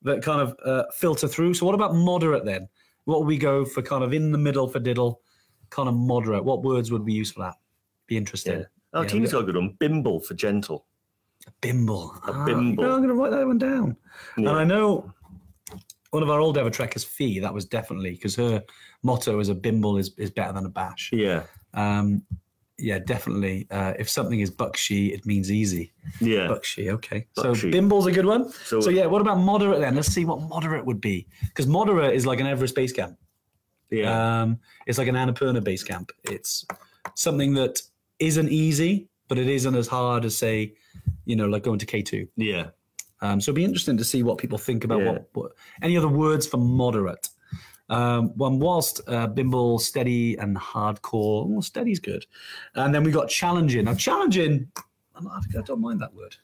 [0.01, 1.53] that kind of uh, filter through?
[1.53, 2.67] So what about moderate then?
[3.05, 5.21] What would we go for kind of in the middle for diddle,
[5.69, 6.43] kind of moderate?
[6.43, 7.55] What words would we use for that?
[8.07, 8.59] Be interesting.
[8.59, 8.65] Yeah.
[8.93, 9.75] Oh, Yeah, Tina's we- got a good one.
[9.79, 10.85] Bimble for gentle.
[11.61, 12.13] Bimble.
[12.27, 12.83] A Ah, bimble.
[12.83, 13.95] no, I'm going to write that one down.
[14.37, 14.49] Yeah.
[14.49, 15.11] And I know
[16.11, 18.63] one of our old ever trekkers, Fee, that was definitely because her
[19.03, 21.11] motto is a bimble is, is better than a bash.
[21.13, 21.43] Yeah,
[21.73, 22.23] Um,
[22.77, 23.67] yeah, definitely.
[23.69, 25.91] Uh, if something is buckshy, it means easy.
[26.21, 26.47] yeah.
[26.47, 27.27] Buckshy, okay.
[27.37, 27.61] Buckshy.
[27.61, 28.49] So bimble's a good one.
[28.65, 29.95] So- So, yeah, what about moderate then?
[29.95, 31.27] Let's see what moderate would be.
[31.41, 33.17] Because moderate is like an Everest base camp.
[33.91, 34.41] yeah.
[34.41, 36.11] Um, it's like an Annapurna base camp.
[36.23, 36.65] It's
[37.15, 37.81] something that
[38.19, 40.73] isn't easy, but it isn't as hard as say,
[41.25, 42.27] you know, like going to K two.
[42.35, 42.67] yeah.
[43.21, 45.11] Um, so it'd be interesting to see what people think about Yeah.
[45.11, 45.51] what, what
[45.81, 47.27] any other words for moderate.
[47.89, 51.47] Um, one whilst uh, bimble, steady, and hardcore.
[51.47, 52.25] Well, steady's good.
[52.75, 53.85] And then we got challenging.
[53.85, 54.71] Now, challenging,
[55.15, 56.35] I don't mind that word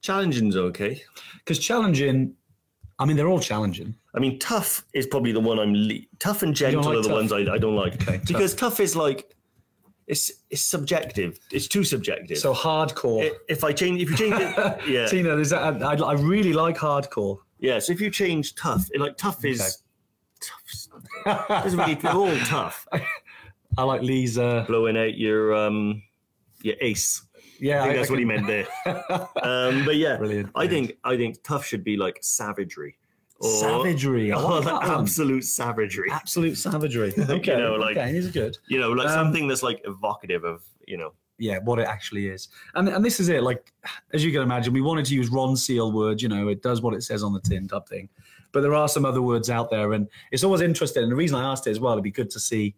[0.00, 1.02] Challenging's okay.
[1.38, 2.34] because challenging.
[2.98, 3.94] I mean, they're all challenging.
[4.14, 5.74] I mean, tough is probably the one I'm.
[5.74, 7.16] Le- tough and gentle like are the tough?
[7.16, 8.26] ones I, I don't like Okay, tough.
[8.26, 8.80] because tough.
[8.80, 9.34] is like
[10.06, 11.38] it's it's subjective.
[11.50, 12.38] It's too subjective.
[12.38, 13.30] So hardcore.
[13.30, 14.56] I- if I change, if you change it,
[14.88, 17.38] yeah, Tina, is that, I, I really like hardcore.
[17.58, 17.78] yeah.
[17.78, 19.78] So if you change tough, it, like tough is
[20.40, 21.48] tough.
[21.48, 21.94] Doesn't really.
[21.94, 22.86] They're all tough.
[23.78, 24.38] I like Lee's.
[24.38, 26.02] Uh, Blowing out your um
[26.62, 27.22] your ace.
[27.60, 28.66] yeah, I think that's what he meant there.
[29.42, 30.50] Um, but yeah, Brilliant.
[30.54, 32.96] I think I think tough should be like savagery.
[33.44, 34.32] Or, Savagery.
[34.32, 35.00] I like the that one.
[35.02, 36.08] absolute savagery.
[36.10, 37.12] Absolute savagery.
[37.28, 38.56] Okay, know, like- okay, these are good.
[38.68, 42.28] You know, like Um, something that's like evocative of you know yeah, what it actually
[42.28, 42.48] is.
[42.74, 43.42] And and this is it.
[43.42, 43.72] Like
[44.12, 46.22] as you can imagine, we wanted to use Ronseal words.
[46.22, 48.08] You know, it does what it says on the tin type thing.
[48.52, 51.02] But there are some other words out there, and it's always interesting.
[51.02, 52.76] And the reason I asked it as well, it'd be good to see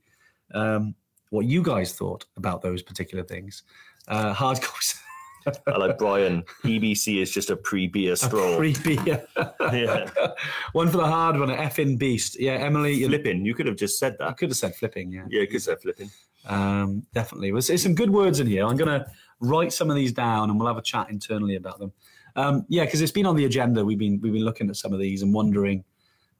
[0.54, 0.94] um,
[1.30, 3.62] what you guys thought about those particular things.
[4.08, 5.00] Uh, hardcore.
[5.66, 6.42] I like Brian.
[6.64, 8.56] EBC is just a pre-beer straw.
[8.56, 9.26] Pre-beer.
[9.60, 10.08] yeah.
[10.72, 12.38] one for the hard one, an effing beast.
[12.38, 13.44] Yeah, Emily, Flipping.
[13.44, 14.28] You could have just said that.
[14.28, 15.12] I could have said flipping.
[15.12, 16.10] Yeah, Yeah, you could say flipping.
[16.46, 17.50] um, definitely.
[17.50, 18.66] There's, there's some good words in here.
[18.66, 19.06] I'm going to
[19.40, 21.92] write some of these down, and we'll have a chat internally about them.
[22.36, 23.84] Um, yeah, because it's been on the agenda.
[23.84, 25.84] We've been we've been looking at some of these and wondering,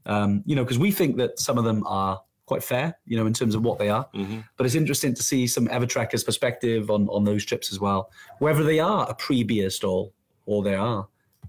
[0.05, 3.27] um, you know, because we think that some of them are quite fair, you know,
[3.27, 4.09] in terms of what they are.
[4.15, 4.45] Mhm.
[4.57, 8.65] But it's interesting to see some Evertrekker's perspective on on those trips as well, whether
[8.65, 10.13] they are a pre-beer stall
[10.47, 11.09] or they are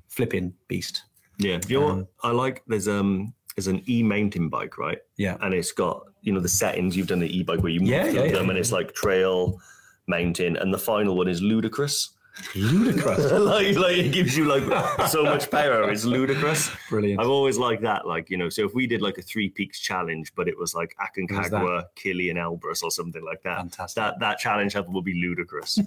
[0.09, 1.03] flipping beast.
[1.37, 1.59] Yeah.
[1.67, 2.63] You know what Um, I like?
[2.67, 4.99] There's um there's an e-mountain bike, right?
[5.17, 5.37] Yeah.
[5.41, 6.97] And it's got you know the settings.
[6.97, 8.49] You've done the e-bike where you move yeah, yeah, them, yeah.
[8.49, 9.59] and it's like trail,
[10.07, 12.09] mountain, and the final one is ludicrous.
[12.55, 13.31] Ludicrous.
[13.31, 14.63] like, like it gives you like
[15.09, 15.89] so much power.
[15.91, 16.69] It's ludicrous.
[16.89, 17.19] Brilliant.
[17.19, 18.07] I've always liked that.
[18.07, 20.75] Like, you know, so if we did like a three peaks challenge, but it was
[20.75, 23.57] like Aconcagua, Killy, and Elbrus or something like that.
[23.57, 23.95] Fantastic.
[23.95, 25.79] That that challenge level would be ludicrous.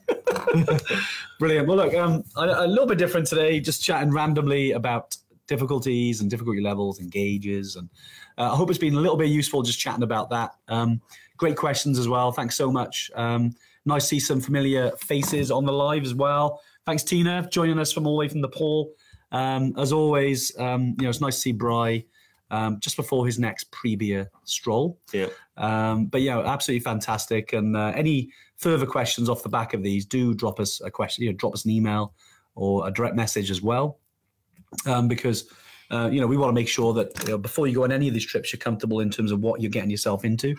[1.39, 1.69] Brilliant.
[1.69, 6.31] Well, look, um, a, a little bit different today, just chatting randomly about difficulties and
[6.31, 7.77] difficulty levels and gauges.
[7.77, 7.89] And
[8.39, 10.55] uh, I hope it's been a little bit useful just chatting about that.
[10.69, 11.01] Um,
[11.37, 12.33] great questions as well.
[12.33, 13.11] Thanks so much.
[13.15, 13.55] Um,
[13.91, 16.61] nice to see some familiar faces on the live as well.
[16.87, 18.93] Thanks, Tina, for joining us from all the way from Nepal.
[19.33, 22.05] Um, as always, um, you know, it's nice to see Bry
[22.51, 24.99] um, just before his next pre-beer stroll.
[25.13, 25.27] yeah.
[25.57, 27.53] Um, but yeah, absolutely fantastic.
[27.53, 31.25] And uh, any further questions off the back of these, do drop us a question.
[31.25, 32.15] You know, drop us an email
[32.55, 33.99] or a direct message as well,
[34.87, 35.49] um, because
[35.91, 37.93] uh, you know we want to make sure that you know, before you go on
[37.93, 40.57] any of these trips, you're comfortable in terms of what you're getting yourself into.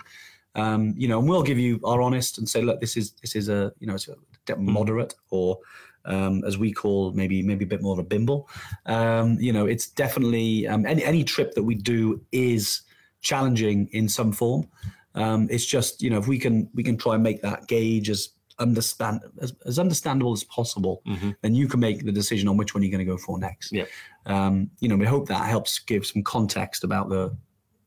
[0.55, 3.35] Um, you know, and we'll give you our honest and say, look, this is this
[3.35, 5.57] is a you know it's a de- moderate or
[6.05, 8.49] um, as we call maybe maybe a bit more of a bimble.
[8.85, 12.81] Um, you know, it's definitely um, any any trip that we do is
[13.21, 14.67] challenging in some form.
[15.15, 18.09] Um, it's just you know if we can we can try and make that gauge
[18.09, 18.29] as
[18.59, 21.35] understand as, as understandable as possible, Mhm.
[21.41, 23.71] then you can make the decision on which one you're going to go for next.
[23.71, 23.85] Yeah.
[24.27, 27.35] Um, you know, we hope that helps give some context about the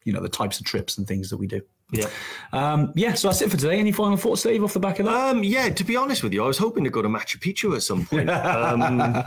[0.05, 1.61] you know the types of trips and things that we do.
[1.93, 2.09] Yeah.
[2.53, 3.78] Um, yeah, so that's it for today.
[3.78, 5.14] Any final thoughts, Dave, off the back of that?
[5.37, 7.74] Um, yeah, to be honest with you, I was hoping to go to Machu Picchu
[7.76, 8.30] at some point.
[8.30, 8.91] Um,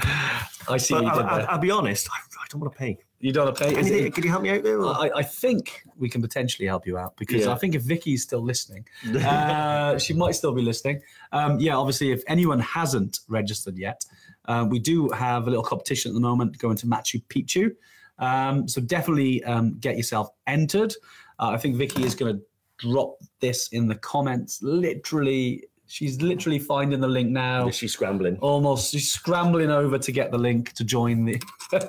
[0.69, 2.97] I see I, will be honest, I, I don't want to pay.
[3.19, 3.71] you don't want to pay.
[3.71, 4.81] is Anything, it- could you help me out there?
[4.85, 7.53] I, I think we can potentially help you out because Yeah.
[7.53, 8.85] I think if Vicky's still listening,
[9.23, 11.01] uh, she might still be listening.
[11.31, 14.03] Um, yeah, obviously, if anyone hasn't registered yet,
[14.45, 17.71] uh, we do have a little competition at the moment going to Machu Picchu.
[18.19, 20.93] Um, so definitely um, get yourself entered.
[21.39, 22.41] Uh, I think Vicky is going to
[22.77, 24.61] drop this in the comments.
[24.61, 27.67] Literally, she's literally finding the link now.
[27.67, 28.38] Is she scrambling?
[28.38, 31.41] almost she's scrambling over to get the link to join the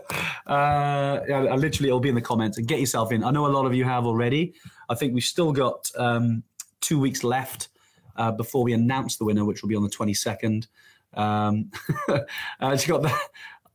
[0.46, 2.58] uh yeah, literally it'll be in the comments.
[2.58, 3.24] And get yourself in.
[3.24, 4.54] I know a lot of you have already.
[4.88, 6.42] I think we've still got um
[6.80, 7.68] two weeks left
[8.16, 10.66] uh, before we announce the winner which will be on the 22nd
[11.14, 11.70] um
[12.60, 13.20] uh, she got that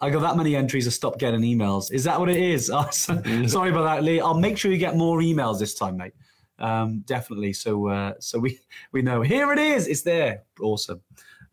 [0.03, 0.85] I got that many entries.
[0.85, 1.91] I stopped getting emails.
[1.91, 2.69] Is that what it is?
[2.73, 4.19] Oh, sorry about that, Lee.
[4.19, 6.13] I'll make sure you get more emails this time, mate.
[6.59, 7.53] Um, definitely.
[7.53, 8.59] So, uh, so we
[8.91, 9.87] we know here it is.
[9.87, 10.43] It's there.
[10.59, 11.01] Awesome.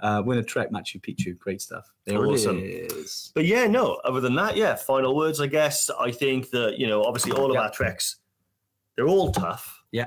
[0.00, 1.38] Uh, a Trek Machu Picchu.
[1.38, 1.92] Great stuff.
[2.06, 2.58] There Awesome.
[2.58, 3.30] it is.
[3.34, 4.00] But yeah, no.
[4.04, 4.74] Other than that, yeah.
[4.74, 5.90] Final words, I guess.
[6.00, 7.62] I think that you know, obviously, all of Yeah.
[7.62, 8.16] our treks,
[8.96, 9.82] they're all tough.
[9.92, 10.06] Yeah.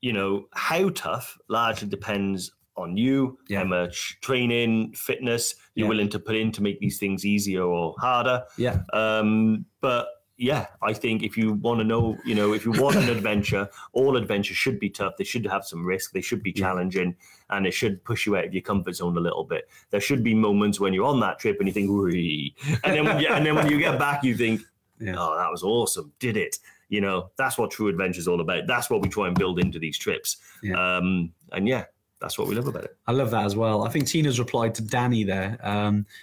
[0.00, 3.58] You know how tough largely depends on you, Yeah.
[3.60, 5.88] how much training, fitness you're Yeah.
[5.90, 8.44] willing to put in to make these things easier or harder.
[8.58, 8.82] Yeah.
[8.92, 10.08] Um, but
[10.38, 13.70] yeah, I think if you want to know, you know, if you want an adventure,
[13.94, 15.14] all adventures should be tough.
[15.16, 16.12] They should have some risk.
[16.12, 17.16] They should be challenging,
[17.48, 19.66] and it should push you out of your comfort zone a little bit.
[19.90, 22.54] There should be moments when you're on that trip and you think, "Wee,"
[22.84, 24.60] and then when you, and then when you get back, you think,
[25.00, 25.14] Yeah.
[25.16, 26.12] "Oh, that was awesome!
[26.18, 26.58] Did it?"
[26.90, 28.66] You know, that's what true adventure is all about.
[28.68, 30.36] That's what we try and build into these trips.
[30.62, 30.76] Yeah.
[30.98, 31.84] Um, and yeah,
[32.20, 32.96] that's what we love about it.
[33.06, 33.84] I love that as well.
[33.84, 35.58] I think Tina's replied to Danny there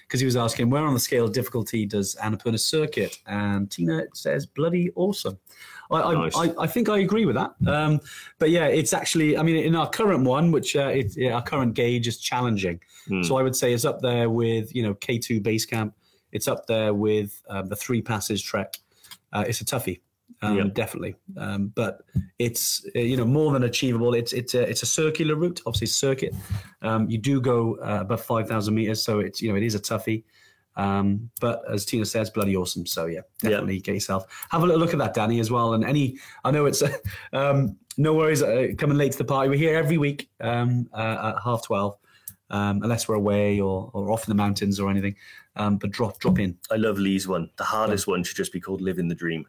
[0.07, 4.03] because he was asking where on the scale of difficulty does Annapurna circuit, and Tina
[4.13, 5.37] says bloody awesome.
[5.91, 6.35] I, I, Nice.
[6.35, 7.53] I, I think I agree with that.
[7.67, 7.99] Um,
[8.39, 11.43] but yeah, it's actually I mean in our current one, which uh, it, yeah, our
[11.43, 12.79] current gauge is challenging.
[13.07, 13.21] Hmm.
[13.23, 15.93] So I would say it's up there with you know K two base camp.
[16.31, 18.77] It's up there with um, the three passes trek.
[19.31, 19.99] Uh, it's a toughie.
[20.41, 20.63] Um, Yeah.
[20.73, 22.01] Definitely, um, but
[22.37, 24.13] it's uh, you know more than achievable.
[24.13, 26.33] It's it's a it's a circular route, obviously circuit.
[26.81, 29.75] Um, you do go uh, above five thousand meters, so it's you know it is
[29.75, 30.23] a toughie.
[30.75, 32.85] Um, but as Tina says, bloody awesome.
[32.85, 35.75] So yeah, definitely get yourself have a little look at that, Danny, as well.
[35.75, 36.83] And any, I know it's
[37.33, 39.49] um, no worries uh, coming late to the party.
[39.49, 41.97] We're here every week um, uh, at half twelve,
[42.49, 45.15] um, unless we're away or, or off in the mountains or anything.
[45.55, 46.57] Um, but drop drop in.
[46.71, 47.49] I love Lee's one.
[47.57, 49.45] The hardest one should just be called "Living the Dream"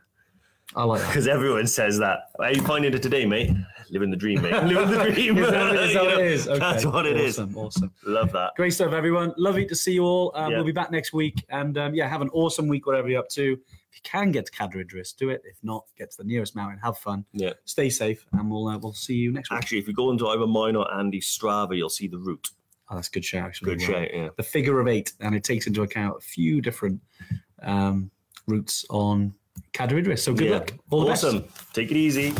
[0.77, 1.09] I like that.
[1.09, 2.31] because everyone says that.
[2.41, 3.51] How you finding it today, mate?
[3.91, 4.53] Living the dream, mate.
[4.65, 5.39] Living the dream.
[5.39, 6.49] Is that, is that You what know, it is?
[6.49, 6.59] Okay.
[6.59, 7.39] That's what it is.
[7.39, 7.93] awesome, Awesome.
[8.05, 8.53] Love that.
[8.57, 9.33] Great stuff, everyone.
[9.37, 10.33] Lovely to see you all.
[10.35, 10.57] Um, Yeah.
[10.59, 11.45] We'll be back next week.
[11.51, 13.53] And um, yeah, have an awesome week, whatever you're up to.
[13.53, 15.43] If you can get to Cader Idris, do it.
[15.45, 17.53] If not, get to the nearest mountain, have fun, Yeah.
[17.65, 19.59] stay safe, and we'll uh, we'll see you next week.
[19.59, 22.49] Actually, if you go into either mine or Andy's Strava, you'll see the route.
[22.91, 23.77] Oh, that's a good shout, actually.
[23.77, 24.29] Good shout, yeah.
[24.37, 27.01] The figure of eight, and it takes into account a few different
[27.63, 28.11] um,
[28.49, 29.35] routes on
[29.73, 30.23] Cader Idris.
[30.23, 30.55] So good Yeah.
[30.59, 30.73] luck.
[30.91, 31.45] All awesome.
[31.73, 32.33] Take it easy.